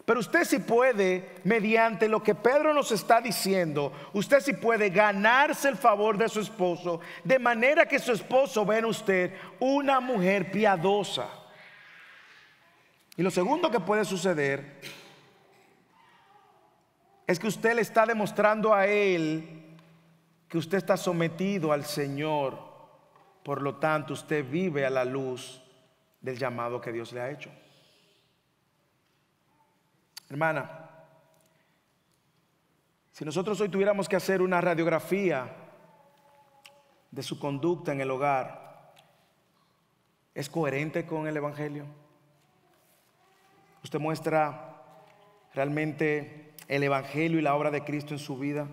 [0.09, 5.69] Pero usted sí puede, mediante lo que Pedro nos está diciendo, usted sí puede ganarse
[5.69, 10.51] el favor de su esposo, de manera que su esposo vea en usted una mujer
[10.51, 11.29] piadosa.
[13.19, 14.81] Y lo segundo que puede suceder
[17.27, 19.77] es que usted le está demostrando a él
[20.49, 22.59] que usted está sometido al Señor.
[23.43, 25.63] Por lo tanto, usted vive a la luz
[26.23, 27.51] del llamado que Dios le ha hecho.
[30.31, 30.91] Hermana,
[33.13, 35.49] si nosotros hoy tuviéramos que hacer una radiografía
[37.11, 38.93] de su conducta en el hogar,
[40.35, 41.87] ¿es coherente con el Evangelio?
[43.83, 44.77] ¿Usted muestra
[45.55, 48.69] realmente el Evangelio y la obra de Cristo en su vida?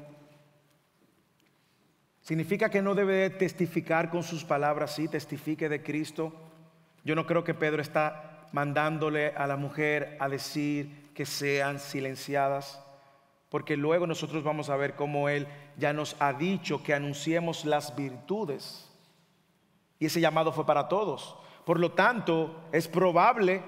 [2.22, 4.94] ¿Significa que no debe testificar con sus palabras?
[4.94, 6.34] Sí, testifique de Cristo.
[7.06, 12.80] Yo no creo que Pedro está mandándole a la mujer a decir que sean silenciadas,
[13.50, 15.48] porque luego nosotros vamos a ver cómo Él
[15.78, 18.92] ya nos ha dicho que anunciemos las virtudes.
[19.98, 21.38] Y ese llamado fue para todos.
[21.66, 23.64] Por lo tanto, es probable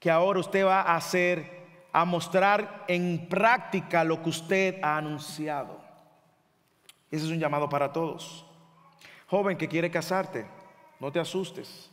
[0.00, 5.78] que ahora usted va a hacer, a mostrar en práctica lo que usted ha anunciado.
[7.10, 8.46] Ese es un llamado para todos.
[9.26, 10.46] Joven que quiere casarte,
[10.98, 11.89] no te asustes.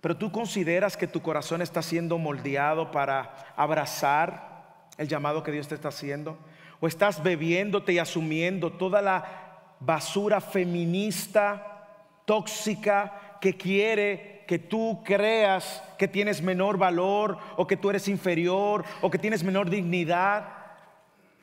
[0.00, 5.68] Pero tú consideras que tu corazón está siendo moldeado para abrazar el llamado que Dios
[5.68, 6.38] te está haciendo.
[6.80, 11.88] O estás bebiéndote y asumiendo toda la basura feminista,
[12.24, 18.84] tóxica, que quiere que tú creas que tienes menor valor o que tú eres inferior
[19.00, 20.48] o que tienes menor dignidad.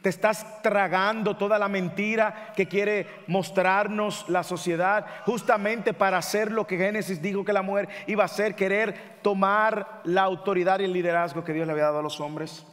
[0.03, 6.67] Te estás tragando toda la mentira que quiere mostrarnos la sociedad justamente para hacer lo
[6.67, 10.91] que Génesis dijo que la mujer iba a hacer, querer tomar la autoridad y el
[10.91, 12.65] liderazgo que Dios le había dado a los hombres.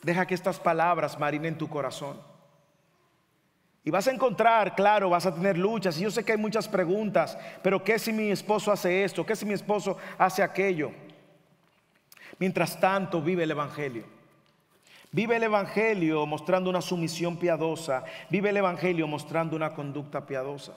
[0.00, 2.18] Deja que estas palabras marinen tu corazón.
[3.84, 5.98] Y vas a encontrar, claro, vas a tener luchas.
[5.98, 9.26] Y yo sé que hay muchas preguntas, pero ¿qué si mi esposo hace esto?
[9.26, 10.90] ¿Qué si mi esposo hace aquello?
[12.38, 14.04] Mientras tanto, vive el Evangelio.
[15.10, 18.04] Vive el Evangelio mostrando una sumisión piadosa.
[18.30, 20.74] Vive el Evangelio mostrando una conducta piadosa.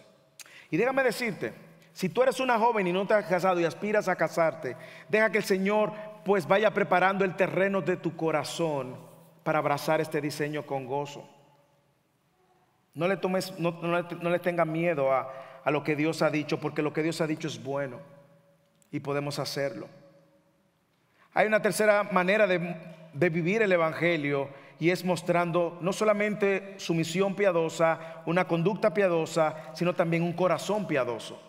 [0.69, 1.53] Y déjame decirte,
[1.93, 4.77] si tú eres una joven y no te has casado y aspiras a casarte,
[5.09, 5.91] deja que el Señor
[6.23, 8.95] pues vaya preparando el terreno de tu corazón
[9.43, 11.27] para abrazar este diseño con gozo.
[12.93, 13.71] No le tomes, no,
[14.29, 15.31] le, tengas miedo a,
[15.63, 17.99] a lo que Dios ha dicho, porque lo que Dios ha dicho es bueno
[18.91, 19.87] y podemos hacerlo.
[21.33, 22.75] Hay una tercera manera de,
[23.29, 29.93] vivir el Evangelio y es mostrando no solamente su misión piadosa, una conducta piadosa, sino
[29.93, 31.41] también un corazón piadoso.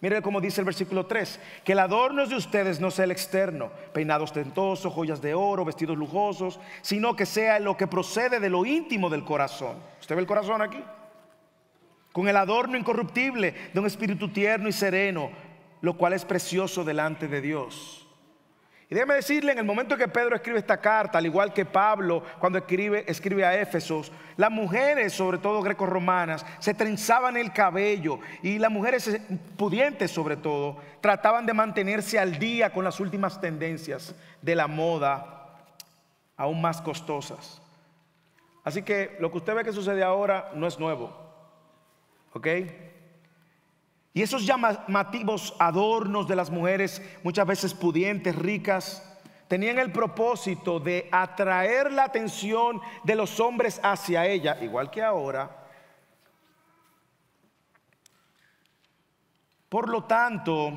[0.00, 3.70] Mire cómo dice el versículo 3, que el adorno de ustedes no sea el externo,
[3.92, 8.64] peinados tentosos, joyas de oro, vestidos lujosos, sino que sea lo que procede de lo
[8.64, 9.76] íntimo del corazón.
[10.00, 10.82] ¿Usted ve el corazón aquí?
[12.12, 15.30] Con el adorno incorruptible de un espíritu tierno y sereno,
[15.82, 17.99] lo cual es precioso delante de Dios.
[18.90, 22.24] Y déjeme decirle, en el momento que Pedro escribe esta carta, al igual que Pablo
[22.40, 28.58] cuando escribe, escribe a Éfesos, las mujeres, sobre todo grecorromanas, se trenzaban el cabello y
[28.58, 29.20] las mujeres
[29.56, 34.12] pudientes sobre todo, trataban de mantenerse al día con las últimas tendencias
[34.42, 35.54] de la moda,
[36.36, 37.62] aún más costosas.
[38.64, 41.16] Así que lo que usted ve que sucede ahora no es nuevo,
[42.32, 42.48] ¿ok?
[44.12, 49.06] Y esos llamativos adornos de las mujeres, muchas veces pudientes, ricas,
[49.46, 55.68] tenían el propósito de atraer la atención de los hombres hacia ella, igual que ahora.
[59.68, 60.72] Por lo tanto,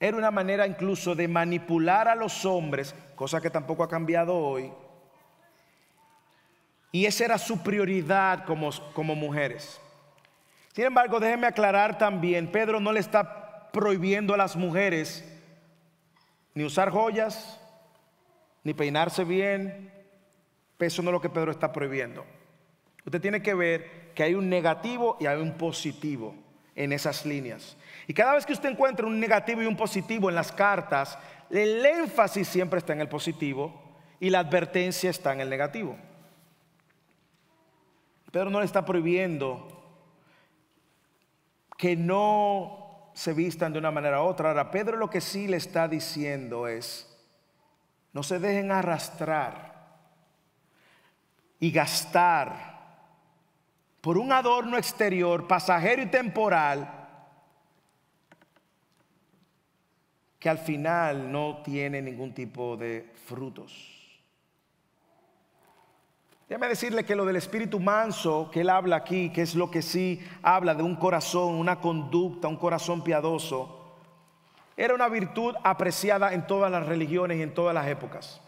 [0.00, 4.72] era una manera incluso de manipular a los hombres, cosa que tampoco ha cambiado hoy.
[6.90, 9.78] Y esa era su prioridad como, como mujeres.
[10.76, 15.24] Sin embargo, déjenme aclarar también, Pedro no le está prohibiendo a las mujeres
[16.52, 17.58] ni usar joyas,
[18.62, 19.90] ni peinarse bien.
[20.78, 22.26] Eso no es lo que Pedro está prohibiendo.
[23.06, 26.34] Usted tiene que ver que hay un negativo y hay un positivo
[26.74, 27.78] en esas líneas.
[28.06, 31.18] Y cada vez que usted encuentra un negativo y un positivo en las cartas,
[31.48, 35.96] el énfasis siempre está en el positivo y la advertencia está en el negativo.
[38.30, 39.72] Pedro no le está prohibiendo
[41.76, 44.50] que no se vistan de una manera u otra.
[44.50, 47.12] Ahora, Pedro lo que sí le está diciendo es,
[48.12, 49.74] no se dejen arrastrar
[51.58, 52.76] y gastar
[54.00, 57.08] por un adorno exterior, pasajero y temporal,
[60.38, 63.95] que al final no tiene ningún tipo de frutos.
[66.48, 69.82] Déjame decirle que lo del espíritu manso que él habla aquí, que es lo que
[69.82, 73.96] sí habla de un corazón, una conducta, un corazón piadoso,
[74.76, 78.40] era una virtud apreciada en todas las religiones y en todas las épocas.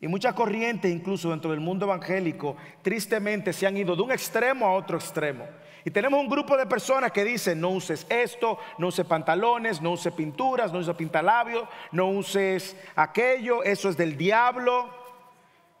[0.00, 4.66] Y muchas corrientes, incluso dentro del mundo evangélico, tristemente se han ido de un extremo
[4.66, 5.46] a otro extremo.
[5.82, 9.92] Y tenemos un grupo de personas que dicen, no uses esto, no uses pantalones, no
[9.92, 14.90] uses pinturas, no uses pintalabios, no uses aquello, eso es del diablo.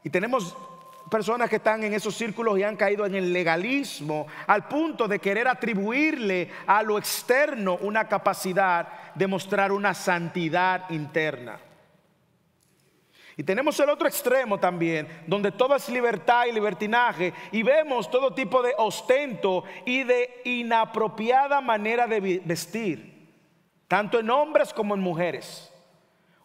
[0.02, 0.56] Y tenemos
[1.10, 5.18] personas que están en esos círculos y han caído en el legalismo al punto de
[5.18, 11.60] querer atribuirle a lo externo una capacidad de mostrar una santidad interna.
[13.38, 18.32] Y tenemos el otro extremo también, donde todo es libertad y libertinaje, y vemos todo
[18.32, 23.30] tipo de ostento y de inapropiada manera de vestir,
[23.88, 25.70] tanto en hombres como en mujeres.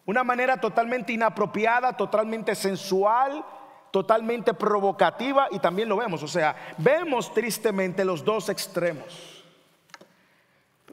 [0.05, 3.45] Una manera totalmente inapropiada, totalmente sensual,
[3.91, 6.23] totalmente provocativa y también lo vemos.
[6.23, 9.43] O sea, vemos tristemente los dos extremos.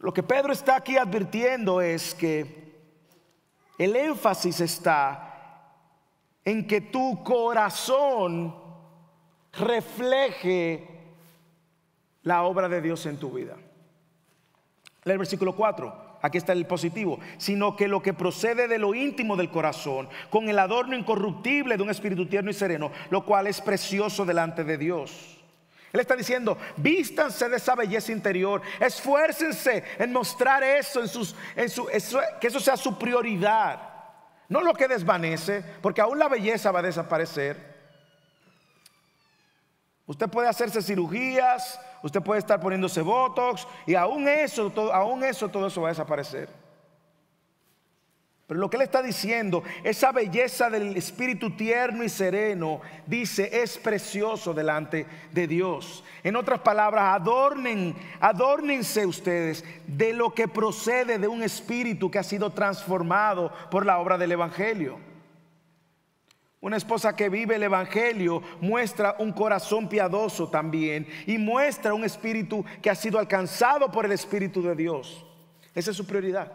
[0.01, 2.69] Lo que Pedro está aquí advirtiendo es que
[3.79, 5.25] el énfasis está
[6.45, 8.55] en que tu corazón
[9.53, 10.87] refleje
[12.23, 13.57] la obra de Dios en tu vida.
[15.05, 18.95] Lee el versículo 4 aquí está el positivo, sino que lo que procede de lo
[18.95, 23.47] íntimo del corazón, con el adorno incorruptible de un espíritu tierno y sereno, lo cual
[23.47, 25.39] es precioso delante de Dios.
[25.93, 31.71] Él está diciendo, vístanse de esa belleza interior, esfuércense en mostrar eso, en sus, en
[31.71, 31.87] su,
[32.41, 33.81] que eso sea su prioridad.
[34.49, 37.78] No lo que desvanece, porque aún la belleza va a desaparecer.
[40.09, 45.51] Usted puede hacerse cirugías, usted puede estar poniéndose botox y aún eso, todo, aún eso,
[45.51, 46.49] todo eso va a desaparecer.
[48.47, 53.77] Pero lo que él está diciendo, esa belleza del espíritu tierno y sereno, dice, es
[53.77, 56.03] precioso delante de Dios.
[56.25, 62.23] En otras palabras, adornen, adórnense ustedes de lo que procede de un espíritu que ha
[62.23, 65.08] sido transformado por la obra del Evangelio.
[66.61, 72.65] Una esposa que vive el Evangelio muestra un corazón piadoso también y muestra un espíritu
[72.83, 75.25] que ha sido alcanzado por el Espíritu de Dios.
[75.75, 76.53] Esa es su prioridad.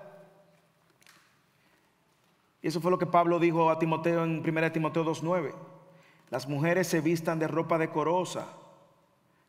[2.61, 5.53] Y eso fue lo que Pablo dijo a Timoteo en 1 Timoteo 2.9.
[6.29, 8.47] Las mujeres se vistan de ropa decorosa.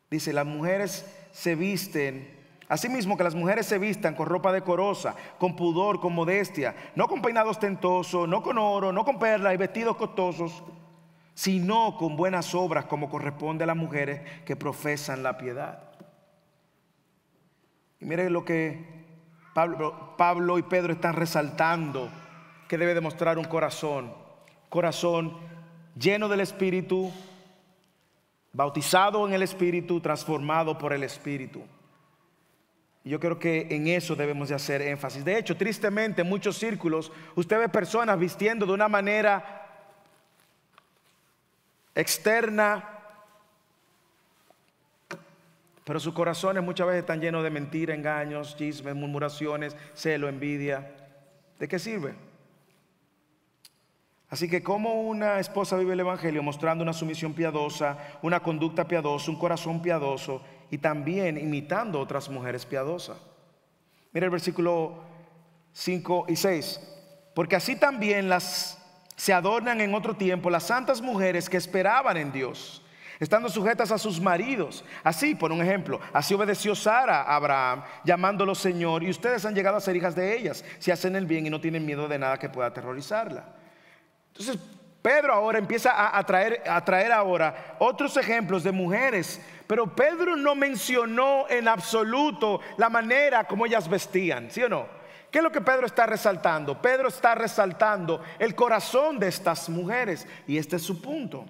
[0.09, 2.34] Dice, las mujeres se visten
[2.67, 7.21] Asimismo, que las mujeres se vistan con ropa decorosa, con pudor, con modestia, no con
[7.21, 10.63] peinados tentosos, no con oro, no con perlas y vestidos costosos,
[11.35, 15.83] sino con buenas obras como corresponde a las mujeres que profesan la piedad.
[17.99, 18.83] Y miren lo que
[19.53, 22.09] Pablo, Pablo y Pedro están resaltando
[22.67, 24.11] que debe demostrar un corazón,
[24.69, 25.37] corazón
[25.95, 27.11] lleno del Espíritu,
[28.53, 31.61] bautizado en el Espíritu, transformado por el Espíritu.
[33.05, 35.23] Yo creo que en eso debemos de hacer énfasis.
[35.23, 39.61] De hecho, tristemente, en muchos círculos, usted ve personas vistiendo de una manera
[41.93, 42.83] externa,
[45.83, 50.91] pero sus corazones muchas veces están llenos de mentiras, engaños, chismes, murmuraciones, celo, envidia.
[51.59, 52.15] ¿De qué sirve?
[54.31, 59.29] Así que como una esposa vive el Evangelio mostrando una sumisión piadosa, una conducta piadosa,
[59.29, 60.41] un corazón piadoso
[60.75, 63.15] y también imitando otras mujeres piadosas.
[64.11, 65.05] Mira el versículo
[65.71, 66.81] 5 y 6.
[67.33, 68.77] Porque así también las
[69.15, 72.83] se adornan en otro tiempo las santas mujeres que esperaban en Dios,
[73.21, 74.83] estando sujetas a sus maridos.
[75.01, 79.77] Así, por un ejemplo, así obedeció Sara a Abraham, llamándolo Señor, y ustedes han llegado
[79.77, 82.37] a ser hijas de ellas, si hacen el bien y no tienen miedo de nada
[82.37, 83.45] que pueda aterrorizarla.
[84.27, 84.59] Entonces,
[85.05, 90.55] Pedro ahora empieza a, traer, a traer ahora otros ejemplos de mujeres, pero Pedro no
[90.55, 94.87] mencionó en absoluto la manera como ellas vestían, ¿sí o no?
[95.29, 96.81] ¿Qué es lo que Pedro está resaltando?
[96.81, 101.45] Pedro está resaltando el corazón de estas mujeres y este es su punto.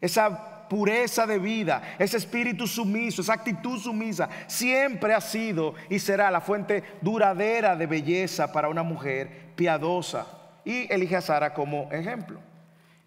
[0.00, 6.30] Esa pureza de vida, ese espíritu sumiso, esa actitud sumisa, siempre ha sido y será
[6.30, 10.39] la fuente duradera de belleza para una mujer piadosa.
[10.64, 12.40] Y elige a Sara como ejemplo.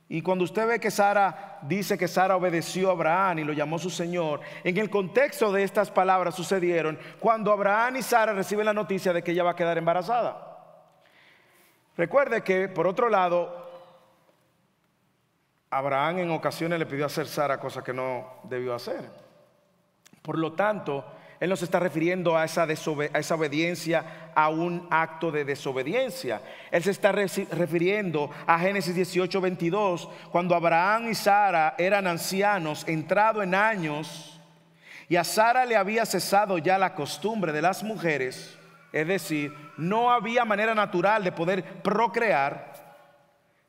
[0.10, 3.80] Y cuando usted ve que Sara dice que Sara obedeció a Abraham y lo llamó
[3.80, 8.74] su Señor, en el contexto de estas palabras sucedieron cuando Abraham y Sara reciben la
[8.74, 10.54] noticia de que ella va a quedar embarazada.
[11.98, 13.72] Recuerde que, por otro lado,
[15.70, 19.10] Abraham en ocasiones le pidió hacer Sara cosas que no debió hacer.
[20.22, 21.06] Por lo tanto,
[21.44, 26.42] él no se está refiriendo a esa, esa obediencia a un acto de desobediencia.
[26.72, 33.44] Él se está refiriendo a Génesis 18, 22, cuando Abraham y Sara eran ancianos, entrado
[33.44, 34.40] en años,
[35.10, 38.58] y a Sara le había cesado ya la costumbre de las mujeres,
[38.94, 42.72] es decir, no había manera natural de poder procrear.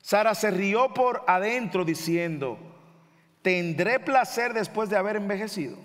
[0.01, 2.57] Sara se rió por adentro diciendo,
[3.41, 5.75] ¿tendré placer después de haber envejecido?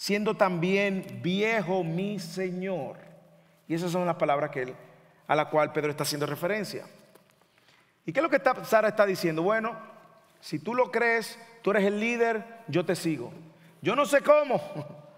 [0.00, 2.96] Siendo también viejo mi Señor.
[3.68, 4.74] Y esas son las palabras que él,
[5.26, 6.86] a la cual Pedro está haciendo referencia.
[8.06, 9.42] ¿Y qué es lo que Sara está diciendo?
[9.42, 9.76] Bueno,
[10.40, 13.30] si tú lo crees, tú eres el líder, yo te sigo.
[13.82, 14.60] Yo no sé cómo.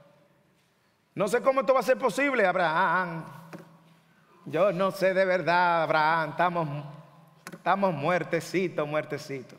[1.15, 3.23] No sé cómo esto va a ser posible, Abraham.
[4.47, 6.31] Yo no sé de verdad, Abraham.
[6.31, 6.69] Estamos,
[7.53, 9.59] estamos muertecitos, muertecitos.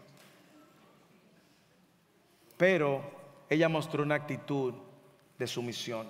[2.57, 3.03] Pero
[3.51, 4.73] ella mostró una actitud
[5.37, 6.07] de sumisión.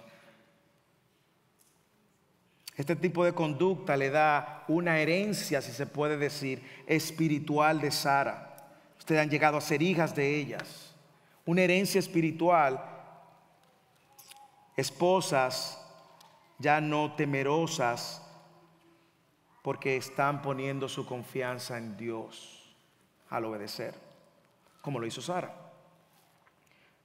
[2.75, 8.57] Este tipo de conducta le da una herencia, si se puede decir, espiritual de Sara.
[8.97, 10.95] Ustedes han llegado a ser hijas de ellas.
[11.45, 12.83] Una herencia espiritual.
[14.75, 15.79] Esposas
[16.57, 18.21] ya no temerosas
[19.61, 22.75] porque están poniendo su confianza en Dios
[23.29, 23.95] al obedecer,
[24.81, 25.62] como lo hizo Sara.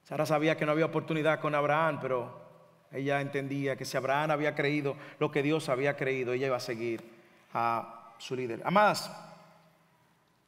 [0.09, 2.31] Sara sabía que no había oportunidad con Abraham, pero
[2.91, 6.59] ella entendía que si Abraham había creído lo que Dios había creído, ella iba a
[6.59, 7.03] seguir
[7.53, 8.59] a su líder.
[8.65, 9.11] Amadas,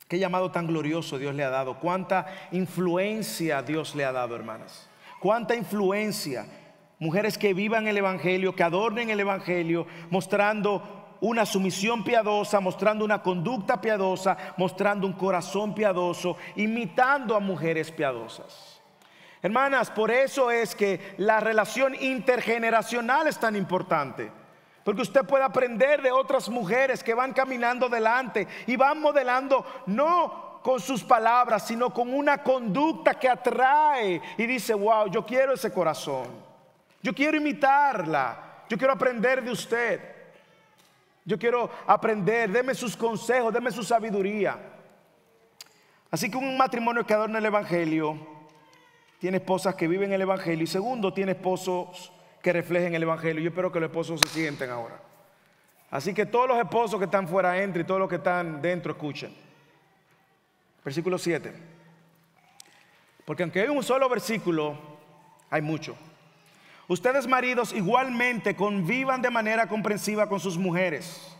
[0.08, 4.90] qué llamado tan glorioso Dios le ha dado, cuánta influencia Dios le ha dado, hermanas.
[5.20, 6.48] Cuánta influencia.
[6.98, 13.22] Mujeres que vivan el Evangelio, que adornen el Evangelio, mostrando una sumisión piadosa, mostrando una
[13.22, 18.71] conducta piadosa, mostrando un corazón piadoso, imitando a mujeres piadosas.
[19.44, 24.32] Hermanas, por eso es que la relación intergeneracional es tan importante.
[24.84, 30.60] Porque usted puede aprender de otras mujeres que van caminando delante y van modelando no
[30.64, 35.72] con sus palabras, sino con una conducta que atrae y dice, wow, yo quiero ese
[35.72, 36.28] corazón.
[37.02, 38.64] Yo quiero imitarla.
[38.70, 40.02] Yo quiero aprender de usted.
[41.26, 44.58] Yo quiero aprender, deme sus consejos, deme su sabiduría.
[46.10, 48.31] Así que un matrimonio que adorna el Evangelio
[49.22, 52.12] tiene esposas que viven el Evangelio y segundo, tiene esposos
[52.42, 53.40] que reflejen el Evangelio.
[53.40, 55.00] Yo espero que los esposos se sienten ahora.
[55.92, 58.94] Así que todos los esposos que están fuera entren y todos los que están dentro
[58.94, 59.32] escuchen.
[60.84, 61.54] Versículo 7.
[63.24, 64.76] Porque aunque hay un solo versículo,
[65.52, 65.96] hay mucho.
[66.88, 71.38] Ustedes maridos igualmente convivan de manera comprensiva con sus mujeres,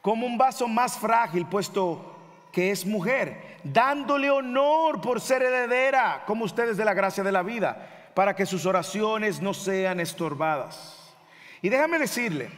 [0.00, 2.16] como un vaso más frágil, puesto
[2.52, 7.42] que es mujer, dándole honor por ser heredera, como ustedes de la gracia de la
[7.42, 11.14] vida, para que sus oraciones no sean estorbadas.
[11.62, 12.50] Y déjame decirle,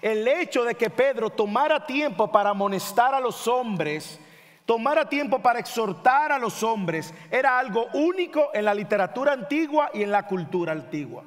[0.00, 4.18] el hecho de que Pedro tomara tiempo para amonestar a los hombres,
[4.64, 10.02] tomara tiempo para exhortar a los hombres, era algo único en la literatura antigua y
[10.02, 11.24] en la cultura antigua.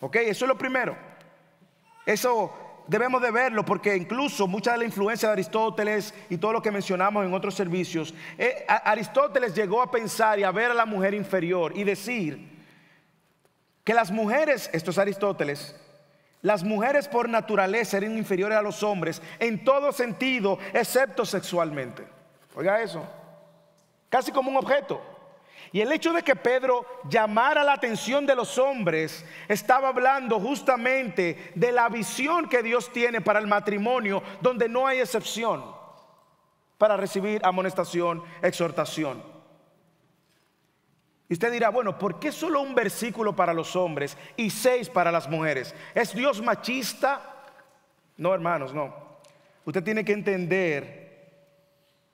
[0.00, 0.16] ¿Ok?
[0.16, 0.96] Eso es lo primero.
[2.04, 2.52] Eso
[2.86, 6.70] debemos de verlo porque incluso mucha de la influencia de Aristóteles y todo lo que
[6.70, 11.14] mencionamos en otros servicios, eh, Aristóteles llegó a pensar y a ver a la mujer
[11.14, 12.52] inferior y decir
[13.82, 15.76] que las mujeres, esto es Aristóteles,
[16.42, 22.06] las mujeres por naturaleza eran inferiores a los hombres en todo sentido, excepto sexualmente.
[22.54, 23.02] Oiga eso,
[24.10, 25.13] casi como un objeto.
[25.74, 31.50] Y el hecho de que Pedro llamara la atención de los hombres estaba hablando justamente
[31.56, 35.64] de la visión que Dios tiene para el matrimonio, donde no hay excepción
[36.78, 39.20] para recibir amonestación, exhortación.
[41.28, 45.10] Y usted dirá, bueno, ¿por qué solo un versículo para los hombres y seis para
[45.10, 45.74] las mujeres?
[45.92, 47.20] ¿Es Dios machista?
[48.16, 48.94] No, hermanos, no.
[49.64, 51.40] Usted tiene que entender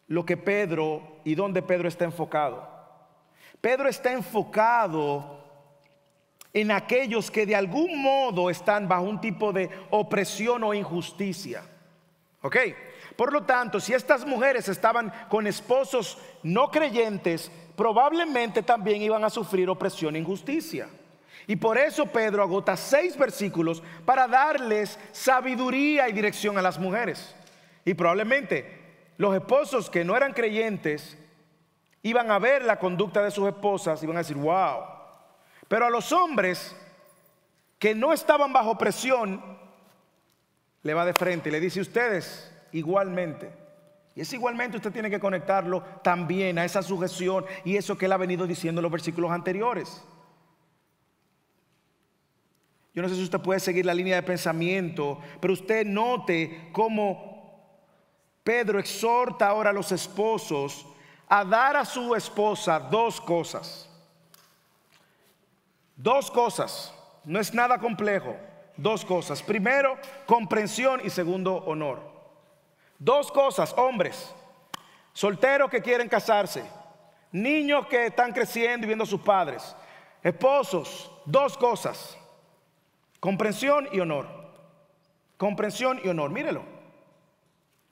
[0.06, 2.70] lo que Pedro y dónde Pedro está enfocado.
[3.61, 5.38] Pedro está enfocado
[6.52, 11.62] en aquellos que de algún modo están bajo un tipo de opresión o injusticia.
[12.42, 12.56] ¿Ok?
[13.16, 19.30] Por lo tanto, si estas mujeres estaban con esposos no creyentes, probablemente también iban a
[19.30, 20.88] sufrir opresión e injusticia.
[21.46, 27.34] Y por eso Pedro agota seis versículos para darles sabiduría y dirección a las mujeres.
[27.84, 28.78] Y probablemente
[29.18, 31.18] los esposos que no eran creyentes
[32.03, 34.84] iban a ver la conducta de sus esposas y iban a decir, wow.
[35.68, 36.74] Pero a los hombres
[37.78, 39.42] que no estaban bajo presión,
[40.82, 43.53] le va de frente y le dice, ustedes igualmente.
[44.14, 48.12] Y es igualmente usted tiene que conectarlo también a esa sujeción y eso que él
[48.12, 50.03] ha venido diciendo en los versículos anteriores.
[52.92, 57.30] Yo no sé si usted puede seguir la línea de pensamiento, pero usted note cómo
[58.42, 60.86] Pedro exhorta ahora a los esposos
[61.31, 63.89] a dar a su esposa dos cosas.
[65.95, 66.93] Dos cosas.
[67.24, 68.37] No es nada complejo.
[68.76, 69.41] Dos cosas.
[69.41, 72.01] Primero, comprensión y segundo, honor.
[72.99, 74.35] Dos cosas, hombres.
[75.12, 76.64] Solteros que quieren casarse.
[77.31, 79.76] Niños que están creciendo y viendo a sus padres.
[80.24, 81.12] Esposos.
[81.24, 82.18] Dos cosas.
[83.20, 84.26] Comprensión y honor.
[85.37, 86.31] Comprensión y honor.
[86.31, 86.64] Mírelo.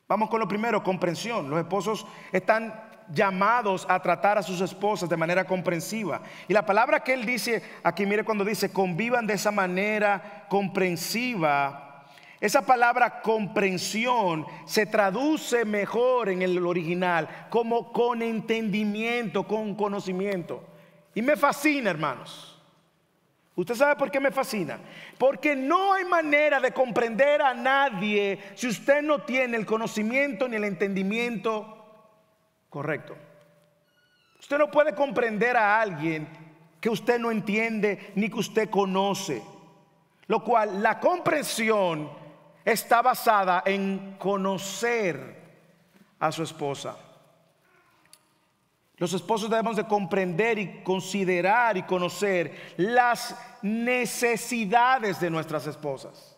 [0.09, 1.49] Vamos con lo primero, comprensión.
[1.49, 6.21] Los esposos están llamados a tratar a sus esposas de manera comprensiva.
[6.47, 12.07] Y la palabra que él dice aquí, mire cuando dice, convivan de esa manera comprensiva,
[12.41, 20.63] esa palabra comprensión se traduce mejor en el original como con entendimiento, con conocimiento.
[21.15, 22.55] Y me fascina, hermanos.
[23.57, 24.79] ¿Usted sabe por qué me fascina?
[25.19, 30.55] Porque no hay manera de comprender a nadie si usted no tiene el conocimiento ni
[30.55, 31.78] el entendimiento
[32.69, 33.17] correcto.
[34.41, 36.29] Usted no puede comprender a alguien
[36.81, 39.43] que usted no entiende ni que usted conoce.
[40.27, 42.11] Lo cual la comprensión
[42.65, 45.39] está basada en conocer
[46.21, 46.97] a su esposa.
[48.99, 56.37] Los esposos debemos de comprender y considerar y conocer las necesidades de nuestras esposas,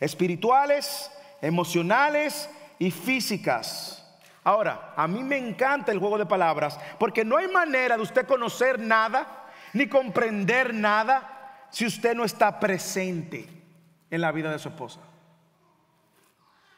[0.00, 1.10] espirituales,
[1.40, 2.50] emocionales
[2.80, 3.99] y físicas.
[4.42, 8.26] Ahora, a mí me encanta el juego de palabras porque no hay manera de usted
[8.26, 9.26] conocer nada
[9.72, 13.46] ni comprender nada si usted no está presente
[14.10, 15.00] en la vida de su esposa.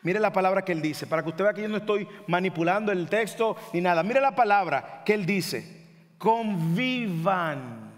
[0.03, 2.91] Mire la palabra que él dice, para que usted vea que yo no estoy manipulando
[2.91, 4.03] el texto ni nada.
[4.03, 5.87] Mire la palabra que él dice,
[6.19, 7.93] convivan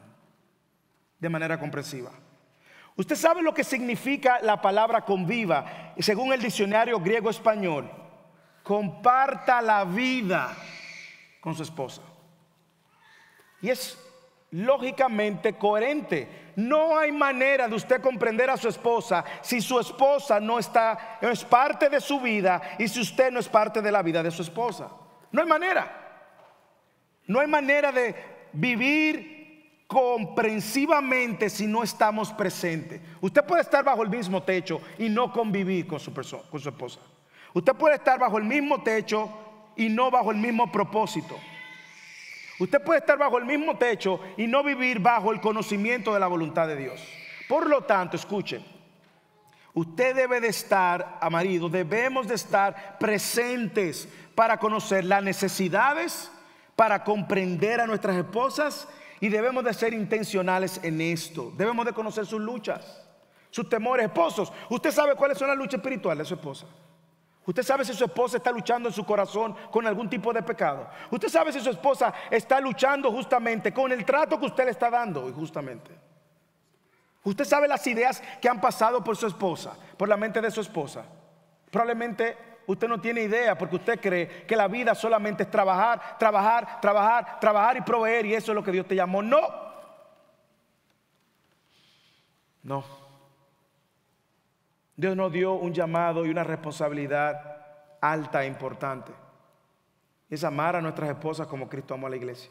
[1.19, 2.11] de manera comprensiva.
[2.97, 8.04] Usted sabe lo que significa la palabra conviva, según el diccionario griego-español
[8.65, 10.57] comparta la vida
[11.41, 12.03] con su esposa.
[13.61, 13.97] Y es
[14.51, 16.53] lógicamente coherente.
[16.57, 21.45] No hay manera de usted comprender a su esposa si su esposa no está, es
[21.45, 24.43] parte de su vida y si usted no es parte de la vida de su
[24.43, 24.89] esposa.
[25.31, 26.01] No hay manera.
[27.27, 28.15] No hay manera de
[28.53, 33.01] vivir comprensivamente si no estamos presentes.
[33.21, 37.01] Usted puede estar bajo el mismo techo y no convivir con su, con su esposa.
[37.55, 39.31] Usted puede estar bajo el mismo techo
[39.77, 41.39] y no bajo el mismo propósito.
[42.59, 46.27] Usted puede estar bajo el mismo techo y no vivir bajo el conocimiento de la
[46.27, 47.01] voluntad de Dios.
[47.49, 48.61] Por lo tanto, escuche,
[49.73, 56.31] usted debe de estar, a marido, debemos de estar presentes para conocer las necesidades,
[56.75, 58.89] para comprender a nuestras esposas
[59.21, 61.53] y debemos de ser intencionales en esto.
[61.57, 63.03] Debemos de conocer sus luchas,
[63.51, 64.53] sus temores, esposos.
[64.71, 66.67] Usted sabe cuáles son las luchas espirituales de su esposa.
[67.47, 70.89] Usted sabe si su esposa está luchando en su corazón con algún tipo de pecado.
[71.11, 74.89] Usted sabe si su esposa está luchando justamente con el trato que usted le está
[74.89, 75.91] dando, justamente.
[77.23, 80.63] Usted sabe las ideas que han pasado por su esposa, por la mente de su
[80.63, 81.05] esposa.
[81.71, 82.37] Probablemente
[82.67, 87.41] usted no tiene idea porque usted cree que la vida solamente es trabajar, trabajar, trabajar,
[87.41, 89.23] trabajar y proveer y eso es lo que Dios te llamó.
[89.23, 89.41] No.
[92.63, 93.04] No.
[94.97, 97.57] Dios nos dio un llamado y una responsabilidad
[98.01, 99.13] alta e importante.
[100.31, 102.51] Es amar a nuestras esposas como Cristo amó a la iglesia.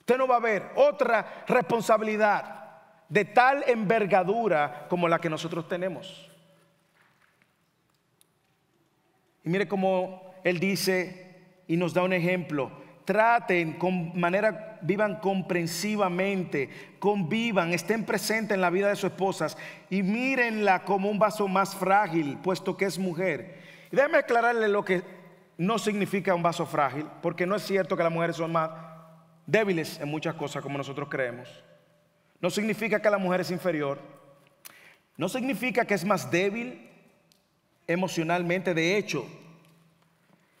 [0.00, 2.62] Usted no va a ver otra responsabilidad
[3.08, 6.30] de tal envergadura como la que nosotros tenemos.
[9.44, 12.81] Y mire cómo Él dice y nos da un ejemplo.
[13.04, 19.58] Traten con manera, vivan comprensivamente, convivan, estén presentes en la vida de sus esposas
[19.90, 23.58] y mírenla como un vaso más frágil, puesto que es mujer.
[23.90, 25.02] Y déjeme aclararle lo que
[25.58, 28.70] no significa un vaso frágil, porque no es cierto que las mujeres son más
[29.46, 31.48] débiles en muchas cosas como nosotros creemos.
[32.40, 33.98] No significa que la mujer es inferior.
[35.16, 36.88] No significa que es más débil
[37.86, 38.74] emocionalmente.
[38.74, 39.26] De hecho,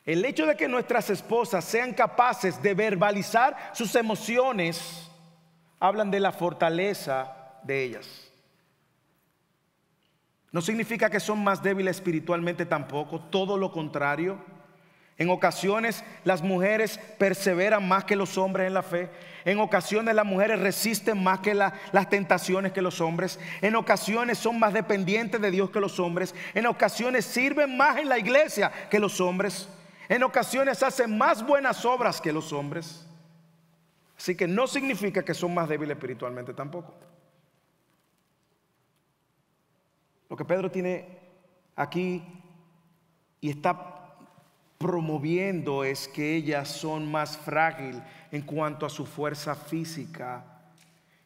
[0.04, 5.08] el hecho de que nuestras esposas sean capaces de verbalizar sus emociones,
[5.78, 8.32] hablan de la fortaleza de ellas.
[10.50, 14.38] No significa que son más débiles espiritualmente tampoco, todo lo contrario.
[15.18, 19.08] En ocasiones las mujeres perseveran más que los hombres en la fe.
[19.44, 23.38] En ocasiones las mujeres resisten más que las tentaciones que los hombres.
[23.60, 26.34] En ocasiones son más dependientes de Dios que los hombres.
[26.54, 29.68] En ocasiones sirven más en la iglesia que los hombres.
[30.08, 33.06] En ocasiones hacen más buenas obras que los hombres.
[34.16, 36.94] Así que no significa que son más débiles espiritualmente tampoco.
[40.28, 41.18] Lo que Pedro tiene
[41.76, 42.22] aquí
[43.40, 44.16] y está
[44.78, 50.44] promoviendo es que ellas son más frágiles en cuanto a su fuerza física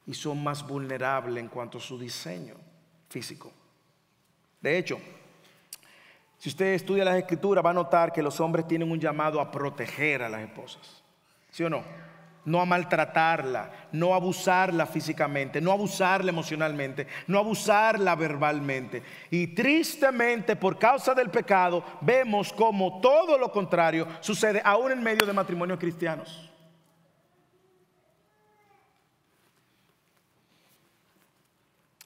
[0.06, 2.54] y son más vulnerables en cuanto a su diseño
[3.08, 3.52] físico.
[4.60, 4.98] De hecho,
[6.38, 9.50] si usted estudia las escrituras va a notar que los hombres tienen un llamado a
[9.50, 11.02] proteger a las esposas.
[11.50, 11.82] ¿Sí o no?
[12.46, 19.02] no a maltratarla, no a abusarla físicamente, no a abusarla emocionalmente, no a abusarla verbalmente.
[19.30, 25.26] Y tristemente, por causa del pecado, vemos como todo lo contrario sucede aún en medio
[25.26, 26.48] de matrimonios cristianos.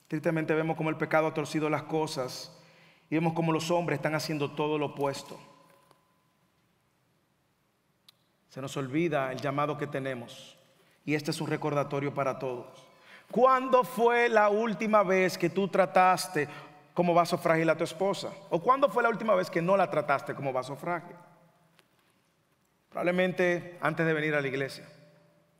[0.08, 2.59] Tristemente vemos como el pecado ha torcido las cosas
[3.10, 5.38] y vemos como los hombres están haciendo todo lo opuesto.
[8.48, 10.56] Se nos olvida el llamado que tenemos.
[11.04, 12.86] Y este es un recordatorio para todos.
[13.30, 16.48] ¿Cuándo fue la última vez que tú trataste
[16.94, 18.32] como vaso frágil a tu esposa?
[18.48, 21.16] ¿O cuándo fue la última vez que no la trataste como vaso frágil?
[22.90, 24.84] Probablemente antes de venir a la iglesia.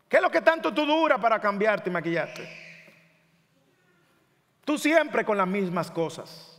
[0.08, 2.48] ¿Qué es lo que tanto tú dura para cambiarte y maquillarte?
[4.64, 6.49] Tú siempre con las mismas cosas.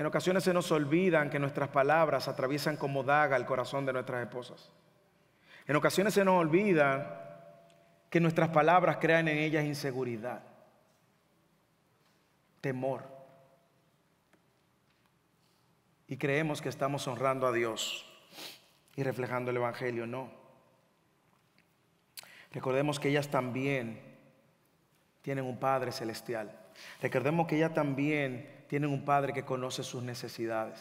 [0.00, 4.22] En ocasiones se nos olvidan que nuestras palabras atraviesan como daga el corazón de nuestras
[4.22, 4.70] esposas.
[5.66, 7.68] En ocasiones se nos olvida
[8.08, 10.40] que nuestras palabras crean en ellas inseguridad,
[12.62, 13.04] temor.
[16.08, 18.10] Y creemos que estamos honrando a Dios
[18.96, 20.06] y reflejando el Evangelio.
[20.06, 20.30] No.
[22.52, 24.00] Recordemos que ellas también
[25.20, 26.58] tienen un Padre celestial.
[27.02, 30.80] Recordemos que ellas también tienen un padre que conoce sus necesidades.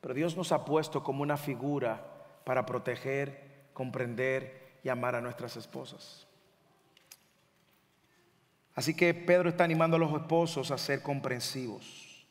[0.00, 2.02] Pero Dios nos ha puesto como una figura
[2.42, 6.26] para proteger, comprender y amar a nuestras esposas.
[8.74, 12.26] Así que Pedro está animando a los esposos a ser comprensivos.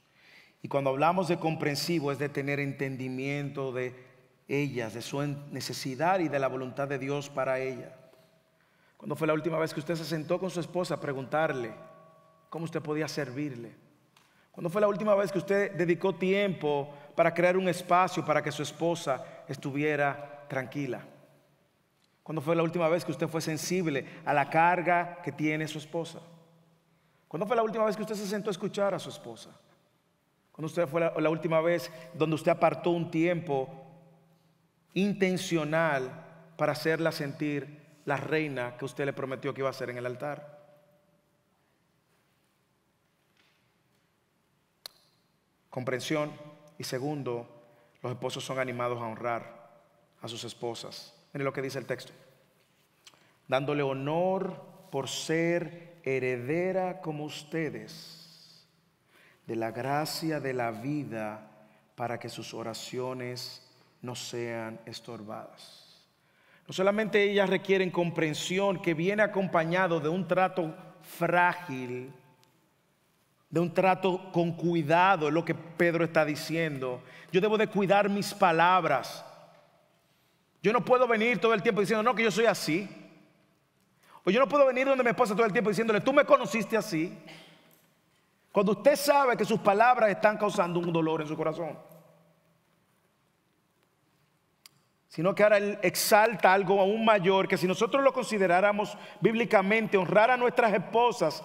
[0.64, 3.94] Y cuando hablamos de comprensivo es de tener entendimiento de
[4.48, 5.22] ellas, de su
[5.52, 7.96] necesidad y de la voluntad de Dios para ella.
[8.98, 11.72] Cuando fue la última vez que usted se sentó con su esposa a preguntarle
[12.50, 13.89] cómo usted podía servirle?
[14.52, 18.52] ¿Cuándo fue la última vez que usted dedicó tiempo para crear un espacio para que
[18.52, 21.02] su esposa estuviera tranquila?
[22.24, 25.78] ¿Cuándo fue la última vez que usted fue sensible a la carga que tiene su
[25.78, 26.20] esposa?
[27.28, 29.50] ¿Cuándo fue la última vez que usted se sentó a escuchar a su esposa?
[30.52, 33.70] ¿Cuándo usted fue la, la última vez donde usted apartó un tiempo
[34.94, 36.12] intencional
[36.58, 40.06] para hacerla sentir la reina que usted le prometió que iba a ser en el
[40.06, 40.59] altar?
[45.70, 46.32] Comprensión
[46.78, 47.48] y segundo,
[48.02, 49.70] los esposos son animados a honrar
[50.22, 51.14] a sus esposas.
[51.34, 52.14] Miren lo que dice el texto.
[53.48, 54.62] Dándole honor
[54.92, 58.68] por ser heredera como ustedes
[59.46, 61.50] de la gracia de la vida
[61.96, 63.68] para que sus oraciones
[64.02, 66.08] no sean estorbadas.
[66.68, 72.14] No solamente ellas requieren comprensión que viene acompañado de un trato frágil,
[73.50, 77.02] de un trato con cuidado, es lo que Pedro está diciendo.
[77.32, 79.26] Yo debo de cuidar mis palabras.
[80.62, 82.88] Yo no puedo venir todo el tiempo diciendo, no, que yo soy así.
[84.24, 86.78] O yo no puedo venir donde mi esposa todo el tiempo diciéndole, tú me conociste
[86.78, 87.18] así.
[88.52, 91.78] Cuando usted sabe que sus palabras están causando un dolor en su corazón.
[95.08, 100.30] Sino que ahora él exalta algo aún mayor, que si nosotros lo consideráramos bíblicamente, honrar
[100.30, 101.44] a nuestras esposas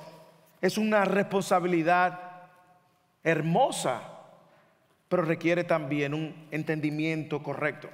[0.64, 2.18] es una responsabilidad
[3.22, 4.00] hermosa,
[5.10, 7.90] pero requiere también un entendimiento correcto.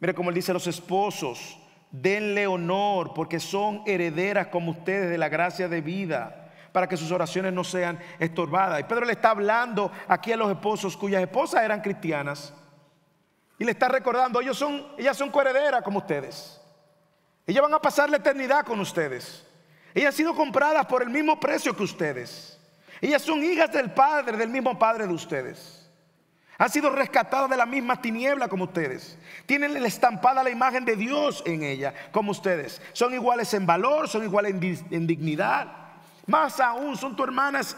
[0.00, 1.56] Mire como él dice, los esposos,
[1.92, 7.12] denle honor porque son herederas como ustedes de la gracia de vida para que sus
[7.12, 8.80] oraciones no sean estorbadas.
[8.80, 12.52] Y Pedro le está hablando aquí a los esposos cuyas esposas eran cristianas
[13.56, 16.60] y le está recordando, ellos son, ellas son coherederas como ustedes.
[17.46, 19.47] Ellas van a pasar la eternidad con ustedes.
[19.98, 22.56] Ellas han sido compradas por el mismo precio que ustedes.
[23.00, 25.90] Ellas son hijas del Padre, del mismo Padre de ustedes.
[26.56, 29.18] Han sido rescatadas de la misma tiniebla como ustedes.
[29.44, 32.80] Tienen estampada la imagen de Dios en ella como ustedes.
[32.92, 34.54] Son iguales en valor, son iguales
[34.88, 35.66] en, dignidad.
[36.26, 37.76] Más aún, son tus hermanas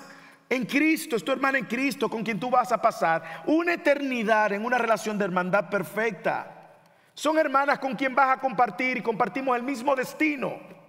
[0.51, 4.53] en Cristo, es tu hermana en Cristo con quien tú vas a pasar una eternidad
[4.53, 6.75] en una relación de hermandad perfecta.
[7.15, 10.80] Son hermanas con quien vas a compartir y compartimos el mismo destino.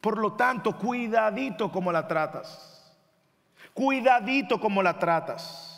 [0.00, 2.94] Por lo tanto, cuidadito como la tratas.
[3.74, 5.72] Cuidadito como la tratas.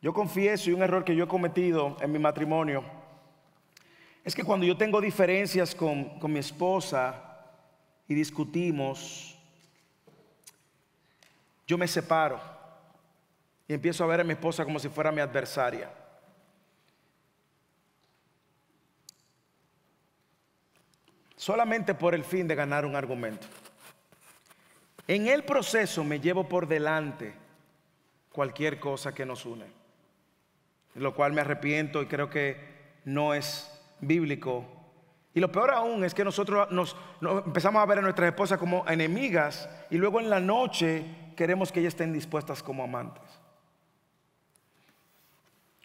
[0.00, 2.84] Yo confieso y un error que yo he cometido en mi matrimonio
[4.24, 7.14] es que cuando yo tengo diferencias con, con mi esposa
[8.06, 9.36] y discutimos,
[11.66, 12.40] yo me separo
[13.66, 15.90] y empiezo a ver a mi esposa como si fuera mi adversaria.
[21.38, 23.46] Solamente por el fin de ganar un argumento.
[25.06, 27.32] En el proceso me llevo por delante
[28.30, 29.78] cualquier cosa que nos une
[30.98, 32.56] lo cual me arrepiento y creo que
[33.04, 33.70] no es
[34.00, 34.64] bíblico.
[35.34, 38.84] Y lo peor aún es que nosotros nos, empezamos a ver a nuestras esposas como
[38.88, 41.04] enemigas y luego en la noche
[41.36, 43.22] queremos que ellas estén dispuestas como amantes.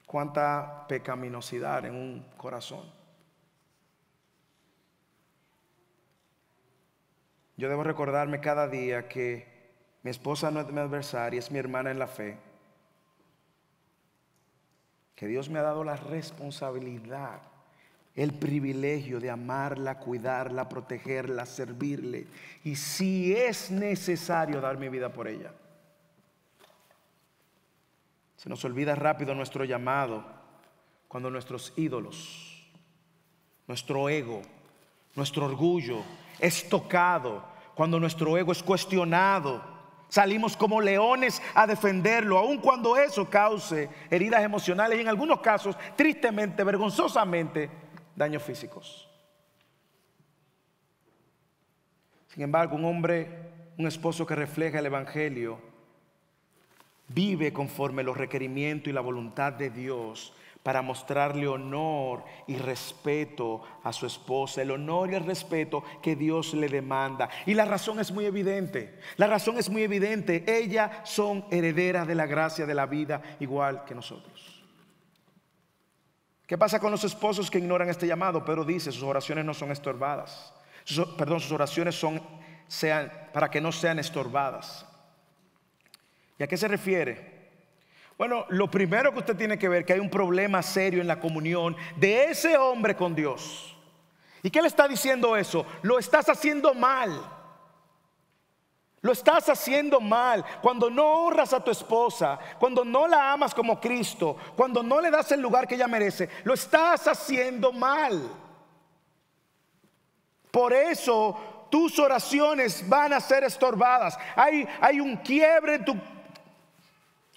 [0.06, 3.03] Cuánta pecaminosidad en un corazón.
[7.58, 9.46] Yo debo recordarme cada día que
[10.02, 12.38] mi esposa no es mi adversaria, es mi hermana en la fe
[15.16, 17.42] que Dios me ha dado la responsabilidad,
[18.16, 22.28] el privilegio de amarla, cuidarla, protegerla, servirle.
[22.64, 25.54] Y si es necesario dar mi vida por ella.
[28.36, 30.26] Se nos olvida rápido nuestro llamado
[31.08, 32.70] cuando nuestros ídolos,
[33.68, 34.42] nuestro ego,
[35.16, 36.04] nuestro orgullo
[36.40, 37.44] es tocado,
[37.76, 39.74] cuando nuestro ego es cuestionado
[40.14, 45.76] Salimos como leones a defenderlo, aun cuando eso cause heridas emocionales y en algunos casos,
[45.96, 47.68] tristemente, vergonzosamente,
[48.16, 49.10] daños físicos.
[52.28, 53.28] Sin embargo, un hombre,
[53.76, 55.58] un esposo que refleja el Evangelio,
[57.08, 60.32] vive conforme los requerimientos y la voluntad de Dios
[60.64, 66.54] para mostrarle honor y respeto a su esposa, el honor y el respeto que Dios
[66.54, 67.30] le demanda.
[67.46, 72.16] Y la razón es muy evidente, la razón es muy evidente, ellas son herederas de
[72.16, 74.64] la gracia de la vida igual que nosotros.
[76.48, 78.46] ¿Qué pasa con los esposos que ignoran este llamado?
[78.46, 80.54] Pero dice, sus oraciones no son estorbadas.
[81.18, 82.22] perdón, sus oraciones son
[82.68, 84.86] sean, para que no sean estorbadas.
[86.38, 87.33] ¿Y a qué se refiere?
[88.24, 91.20] Bueno, lo primero que usted tiene que ver que hay un problema serio en la
[91.20, 93.76] comunión de ese hombre con Dios.
[94.42, 95.66] ¿Y qué le está diciendo eso?
[95.82, 97.22] Lo estás haciendo mal.
[99.02, 103.82] Lo estás haciendo mal cuando no honras a tu esposa, cuando no la amas como
[103.82, 106.30] Cristo, cuando no le das el lugar que ella merece.
[106.46, 108.22] Lo estás haciendo mal.
[110.50, 114.18] Por eso tus oraciones van a ser estorbadas.
[114.38, 115.98] Hay, hay un quiebre en tu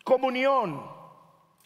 [0.07, 0.81] comunión.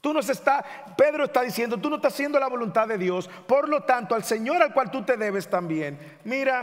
[0.01, 0.65] Tú nos está,
[0.97, 4.25] Pedro está diciendo, tú no estás haciendo la voluntad de Dios, por lo tanto, al
[4.25, 6.19] Señor al cual tú te debes también.
[6.25, 6.61] Mira,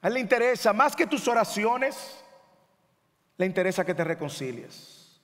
[0.00, 2.24] a él le interesa más que tus oraciones,
[3.36, 5.20] le interesa que te reconcilies.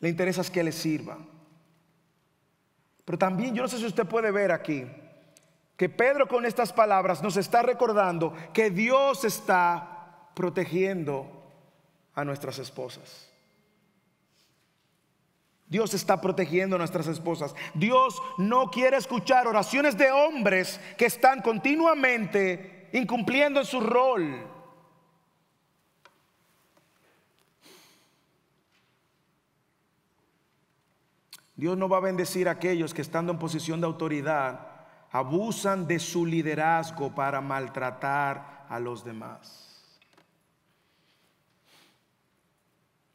[0.00, 1.18] Le interesa que le sirva.
[3.04, 4.86] Pero también yo no sé si usted puede ver aquí
[5.76, 11.50] que Pedro con estas palabras nos está recordando que Dios está protegiendo
[12.14, 13.33] a nuestras esposas.
[15.74, 17.52] Dios está protegiendo a nuestras esposas.
[17.74, 24.46] Dios no quiere escuchar oraciones de hombres que están continuamente incumpliendo en su rol.
[31.56, 35.98] Dios no va a bendecir a aquellos que estando en posición de autoridad abusan de
[35.98, 40.00] su liderazgo para maltratar a los demás.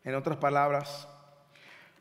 [0.04, 1.08] En otras palabras,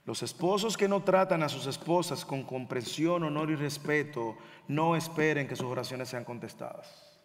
[0.08, 5.46] los esposos que no tratan a sus esposas con comprensión, honor y respeto, no esperen
[5.46, 7.20] que sus oraciones sean contestadas.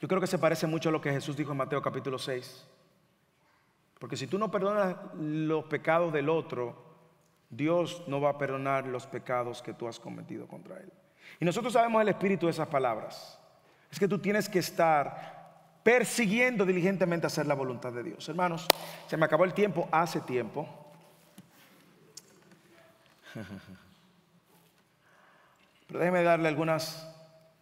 [0.00, 2.66] Yo creo que se parece mucho a lo que Jesús dijo en Mateo capítulo 6.
[3.98, 6.82] Porque si tú no perdonas los pecados del otro,
[7.50, 10.90] Dios no va a perdonar los pecados que tú has cometido contra Él.
[11.38, 13.38] Y nosotros sabemos el espíritu de esas palabras.
[13.92, 15.39] Es que tú tienes que estar
[15.82, 18.28] persiguiendo diligentemente hacer la voluntad de Dios.
[18.28, 18.70] Hermanos,
[19.06, 20.68] se me acabó el tiempo hace tiempo.
[25.86, 27.08] Pero déjeme darle algunas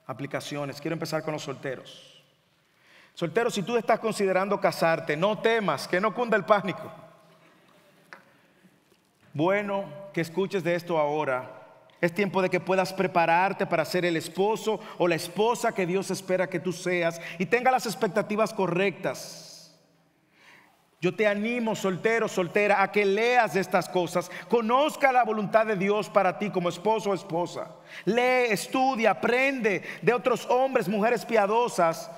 [0.07, 0.81] aplicaciones.
[0.81, 2.23] Quiero empezar con los solteros.
[3.14, 6.93] Solteros, si tú estás considerando casarte, no temas, que no cunda el pánico
[9.39, 11.57] bueno que escuches de esto ahora.
[12.01, 16.11] Es tiempo de que puedas prepararte para ser el esposo o la esposa que Dios
[16.11, 19.49] espera que tú seas y tenga las expectativas correctas.
[21.01, 26.09] Yo te animo, soltero, soltera, a que leas estas cosas, conozca la voluntad de Dios
[26.09, 27.70] para ti como esposo o esposa.
[28.05, 32.11] Lee, estudia, aprende de otros hombres, mujeres piadosas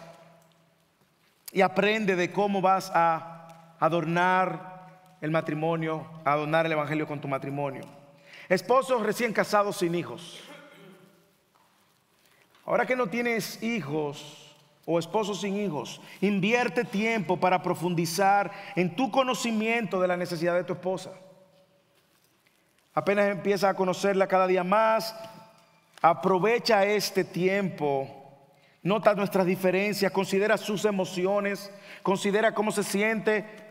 [1.52, 7.28] y aprende de cómo vas a adornar el matrimonio, a donar el Evangelio con tu
[7.28, 7.99] matrimonio.
[8.50, 10.40] Esposos recién casados sin hijos.
[12.66, 19.12] Ahora que no tienes hijos o esposos sin hijos, invierte tiempo para profundizar en tu
[19.12, 21.12] conocimiento de la necesidad de tu esposa.
[22.92, 25.14] Apenas empieza a conocerla cada día más,
[26.02, 28.08] aprovecha este tiempo.
[28.82, 31.72] Nota nuestras diferencias, considera sus emociones,
[32.02, 33.69] considera cómo se siente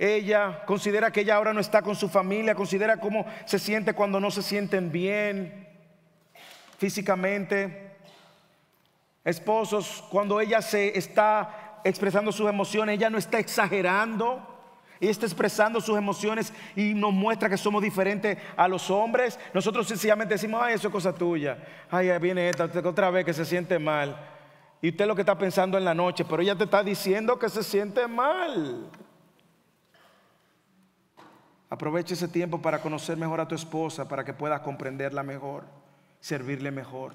[0.00, 4.18] ella, considera que ella ahora no está con su familia, considera cómo se siente cuando
[4.18, 5.68] no se sienten bien
[6.78, 7.98] físicamente.
[9.22, 14.46] Esposos, cuando ella se está expresando sus emociones, ella no está exagerando.
[15.00, 19.38] Ella está expresando sus emociones y nos muestra que somos diferentes a los hombres.
[19.52, 21.58] Nosotros sencillamente decimos, ay, eso es cosa tuya.
[21.90, 24.16] Ay, viene esta otra vez que se siente mal.
[24.80, 27.50] Y usted lo que está pensando en la noche, pero ella te está diciendo que
[27.50, 28.90] se siente mal.
[31.70, 35.64] Aprovecha ese tiempo para conocer mejor a tu esposa, para que puedas comprenderla mejor,
[36.20, 37.14] servirle mejor.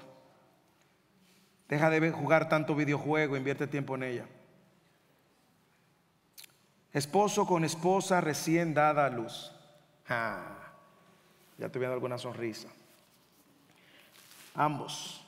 [1.68, 4.26] Deja de jugar tanto videojuego, invierte tiempo en ella.
[6.92, 9.52] Esposo con esposa recién dada a luz.
[10.08, 12.68] ya estoy viendo alguna sonrisa.
[14.54, 15.25] Ambos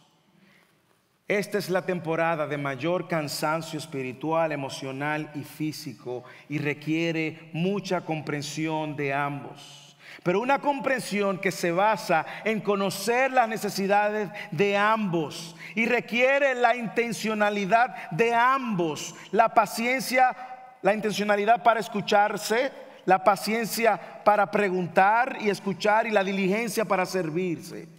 [1.29, 8.97] esta es la temporada de mayor cansancio espiritual, emocional y físico y requiere mucha comprensión
[8.97, 9.95] de ambos.
[10.23, 16.75] Pero una comprensión que se basa en conocer las necesidades de ambos y requiere la
[16.75, 20.35] intencionalidad de ambos, la paciencia,
[20.81, 22.73] la intencionalidad para escucharse,
[23.05, 27.98] la paciencia para preguntar y escuchar y la diligencia para servirse.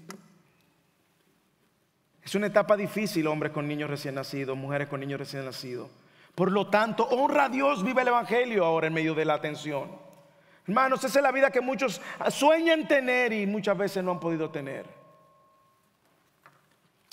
[2.29, 5.89] Es una etapa difícil, hombres con niños recién nacidos, mujeres con niños recién nacidos.
[6.35, 9.89] Por lo tanto, honra a Dios, vive el Evangelio ahora en medio de la atención.
[10.67, 11.99] Hermanos, esa es la vida que muchos
[12.29, 14.85] sueñan tener y muchas veces no han podido tener.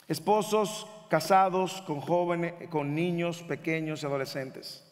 [0.07, 4.85] Esposos casados con jóvenes, con niños pequeños y adolescentes.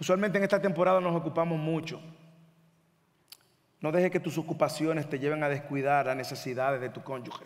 [0.00, 2.00] Usualmente en esta temporada nos ocupamos mucho.
[3.80, 7.44] No dejes que tus ocupaciones te lleven a descuidar las necesidades de tu cónyuge.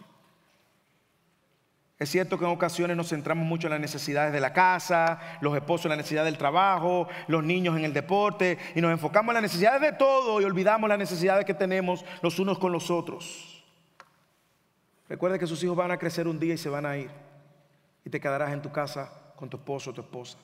[2.01, 5.55] Es cierto que en ocasiones nos centramos mucho en las necesidades de la casa, los
[5.55, 9.35] esposos en la necesidad del trabajo, los niños en el deporte, y nos enfocamos en
[9.35, 13.63] las necesidades de todo y olvidamos las necesidades que tenemos los unos con los otros.
[15.11, 17.11] Recuerde que sus hijos van a crecer un día y se van a ir,
[18.03, 20.39] y te quedarás en tu casa con tu esposo o tu esposa.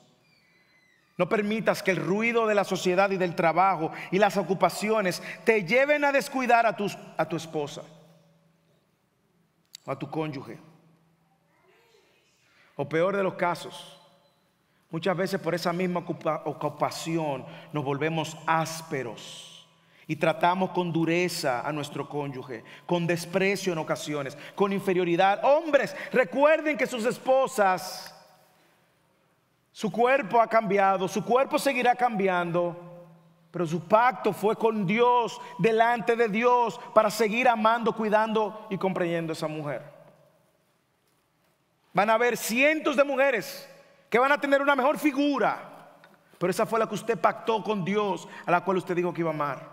[1.17, 5.63] No permitas que el ruido de la sociedad y del trabajo y las ocupaciones te
[5.63, 6.87] lleven a descuidar a tu,
[7.17, 7.81] a tu esposa
[9.85, 10.66] o a tu cónyuge.
[12.77, 13.99] O peor de los casos,
[14.91, 15.99] muchas veces por esa misma
[16.45, 19.67] ocupación nos volvemos ásperos
[20.05, 25.43] y tratamos con dureza a nuestro cónyuge, con desprecio en ocasiones, con inferioridad.
[25.43, 28.15] Hombres, recuerden que sus esposas,
[29.71, 32.83] su cuerpo ha cambiado, su cuerpo seguirá cambiando.
[33.49, 39.31] Pero su pacto fue con Dios, delante de Dios, para seguir amando, cuidando y comprendiendo
[39.31, 39.96] a esa mujer.
[41.97, 43.67] Van a haber cientos de mujeres
[44.07, 45.57] que van a tener una mejor figura,
[46.37, 49.21] pero esa fue la que usted pactó con Dios, a la cual usted dijo que
[49.21, 49.67] iba a amar.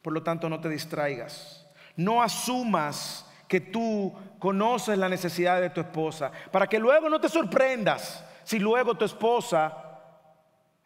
[0.00, 1.66] Por lo tanto, no te distraigas.
[1.96, 7.28] No asumas que tú conoces la necesidad de tu esposa, para que luego no te
[7.28, 9.76] sorprendas si luego tu esposa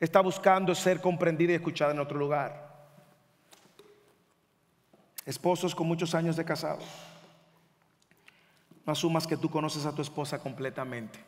[0.00, 2.86] está buscando ser comprendida y escuchada en otro lugar.
[5.26, 6.78] Esposos con muchos años de casado,
[8.88, 11.18] no asumas que tú conoces a tu esposa completamente.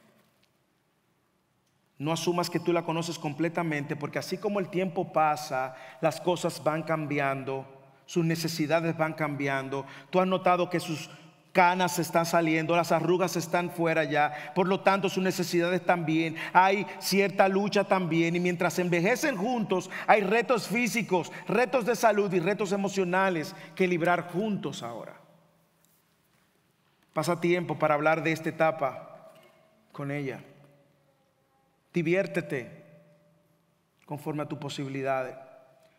[1.99, 6.65] No asumas que tú la conoces completamente porque así como el tiempo pasa, las cosas
[6.65, 7.67] van cambiando,
[8.07, 9.85] sus necesidades van cambiando.
[10.09, 11.11] Tú has notado que sus
[11.53, 16.87] canas están saliendo, las arrugas están fuera ya, por lo tanto sus necesidades también, hay
[16.99, 22.73] cierta lucha también y mientras envejecen juntos hay retos físicos, retos de salud y retos
[22.73, 25.20] emocionales que librar juntos ahora.
[27.13, 29.33] Pasa tiempo para hablar de esta etapa
[29.93, 30.41] con ella.
[31.93, 32.85] Diviértete
[34.07, 35.37] conforme a tus posibilidades.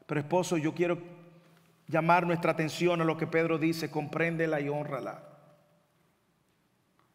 [0.05, 0.97] Pero esposo, yo quiero
[1.87, 5.23] llamar nuestra atención a lo que Pedro dice, compréndela y honrala.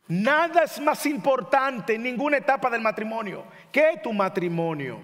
[0.09, 5.01] Nada es más importante en ninguna etapa del matrimonio que tu matrimonio.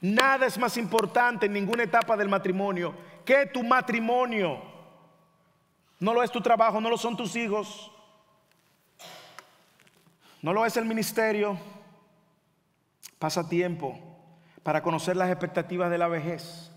[0.00, 4.73] Nada es más importante en ninguna etapa del matrimonio que tu matrimonio.
[6.04, 7.90] No lo es tu trabajo, no lo son tus hijos,
[10.42, 11.56] no lo es el ministerio.
[13.18, 13.98] Pasa tiempo
[14.62, 16.70] para conocer las expectativas de la vejez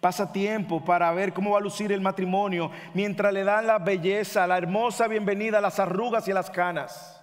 [0.00, 4.48] pasa tiempo para ver cómo va a lucir el matrimonio mientras le dan la belleza,
[4.48, 7.22] la hermosa bienvenida las arrugas y las canas.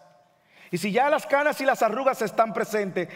[0.71, 3.09] Y si ya las canas y las arrugas están presentes,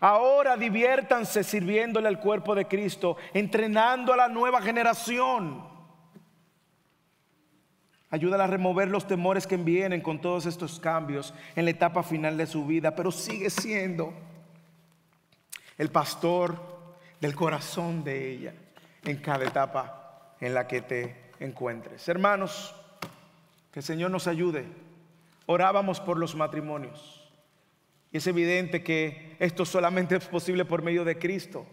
[0.00, 5.69] ahora diviértanse sirviéndole al cuerpo de Cristo, entrenando a la nueva generación.
[8.10, 12.36] Ayúdala a remover los temores que vienen con todos estos cambios en la etapa final
[12.36, 14.12] de su vida, pero sigue siendo
[15.78, 16.56] el pastor
[17.20, 18.54] del corazón de ella
[19.04, 22.08] en cada etapa en la que te encuentres.
[22.08, 22.74] Hermanos,
[23.72, 24.66] que el Señor nos ayude.
[25.46, 27.30] Orábamos por los matrimonios.
[28.12, 31.64] Y es evidente que esto solamente es posible por medio de Cristo.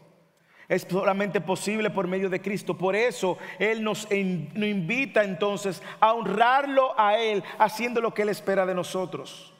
[0.70, 2.78] Es solamente posible por medio de Cristo.
[2.78, 8.66] Por eso Él nos, invita entonces a honrarlo a Él, haciendo lo que Él espera
[8.66, 9.54] de nosotros.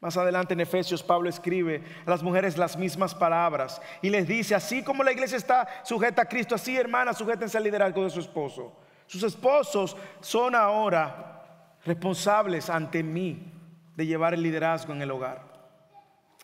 [0.00, 4.54] Más adelante en Efesios Pablo escribe a las mujeres las mismas palabras y les dice,
[4.54, 8.20] así como la iglesia está sujeta a Cristo, así hermanas, sujétense al liderazgo de su
[8.20, 8.72] esposo.
[9.06, 13.52] Sus esposos son ahora responsables ante mí
[13.94, 15.42] de llevar el liderazgo en el hogar.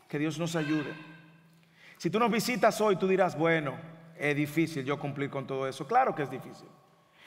[0.09, 1.06] Que Dios nos ayude.
[1.99, 3.75] Si tú nos visitas hoy, tú dirás, bueno,
[4.19, 5.87] es difícil yo cumplir con todo eso.
[5.87, 6.69] Claro que es difícil.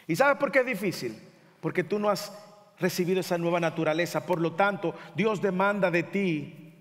[0.08, 1.20] ¿Y sabes por qué es difícil?
[1.60, 2.32] Porque tú no has
[2.80, 4.26] recibido esa nueva naturaleza.
[4.26, 6.76] Por lo tanto, Dios demanda de ti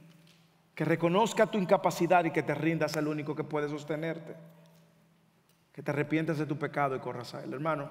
[0.74, 4.36] que reconozca tu incapacidad y que te rindas al único que puede sostenerte.
[5.72, 7.52] Que te arrepientes de tu pecado y corras a Él.
[7.52, 7.90] Hermano,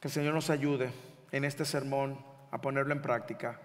[0.00, 0.92] que el Señor nos ayude
[1.30, 2.18] en este sermón
[2.50, 3.60] a ponerlo en práctica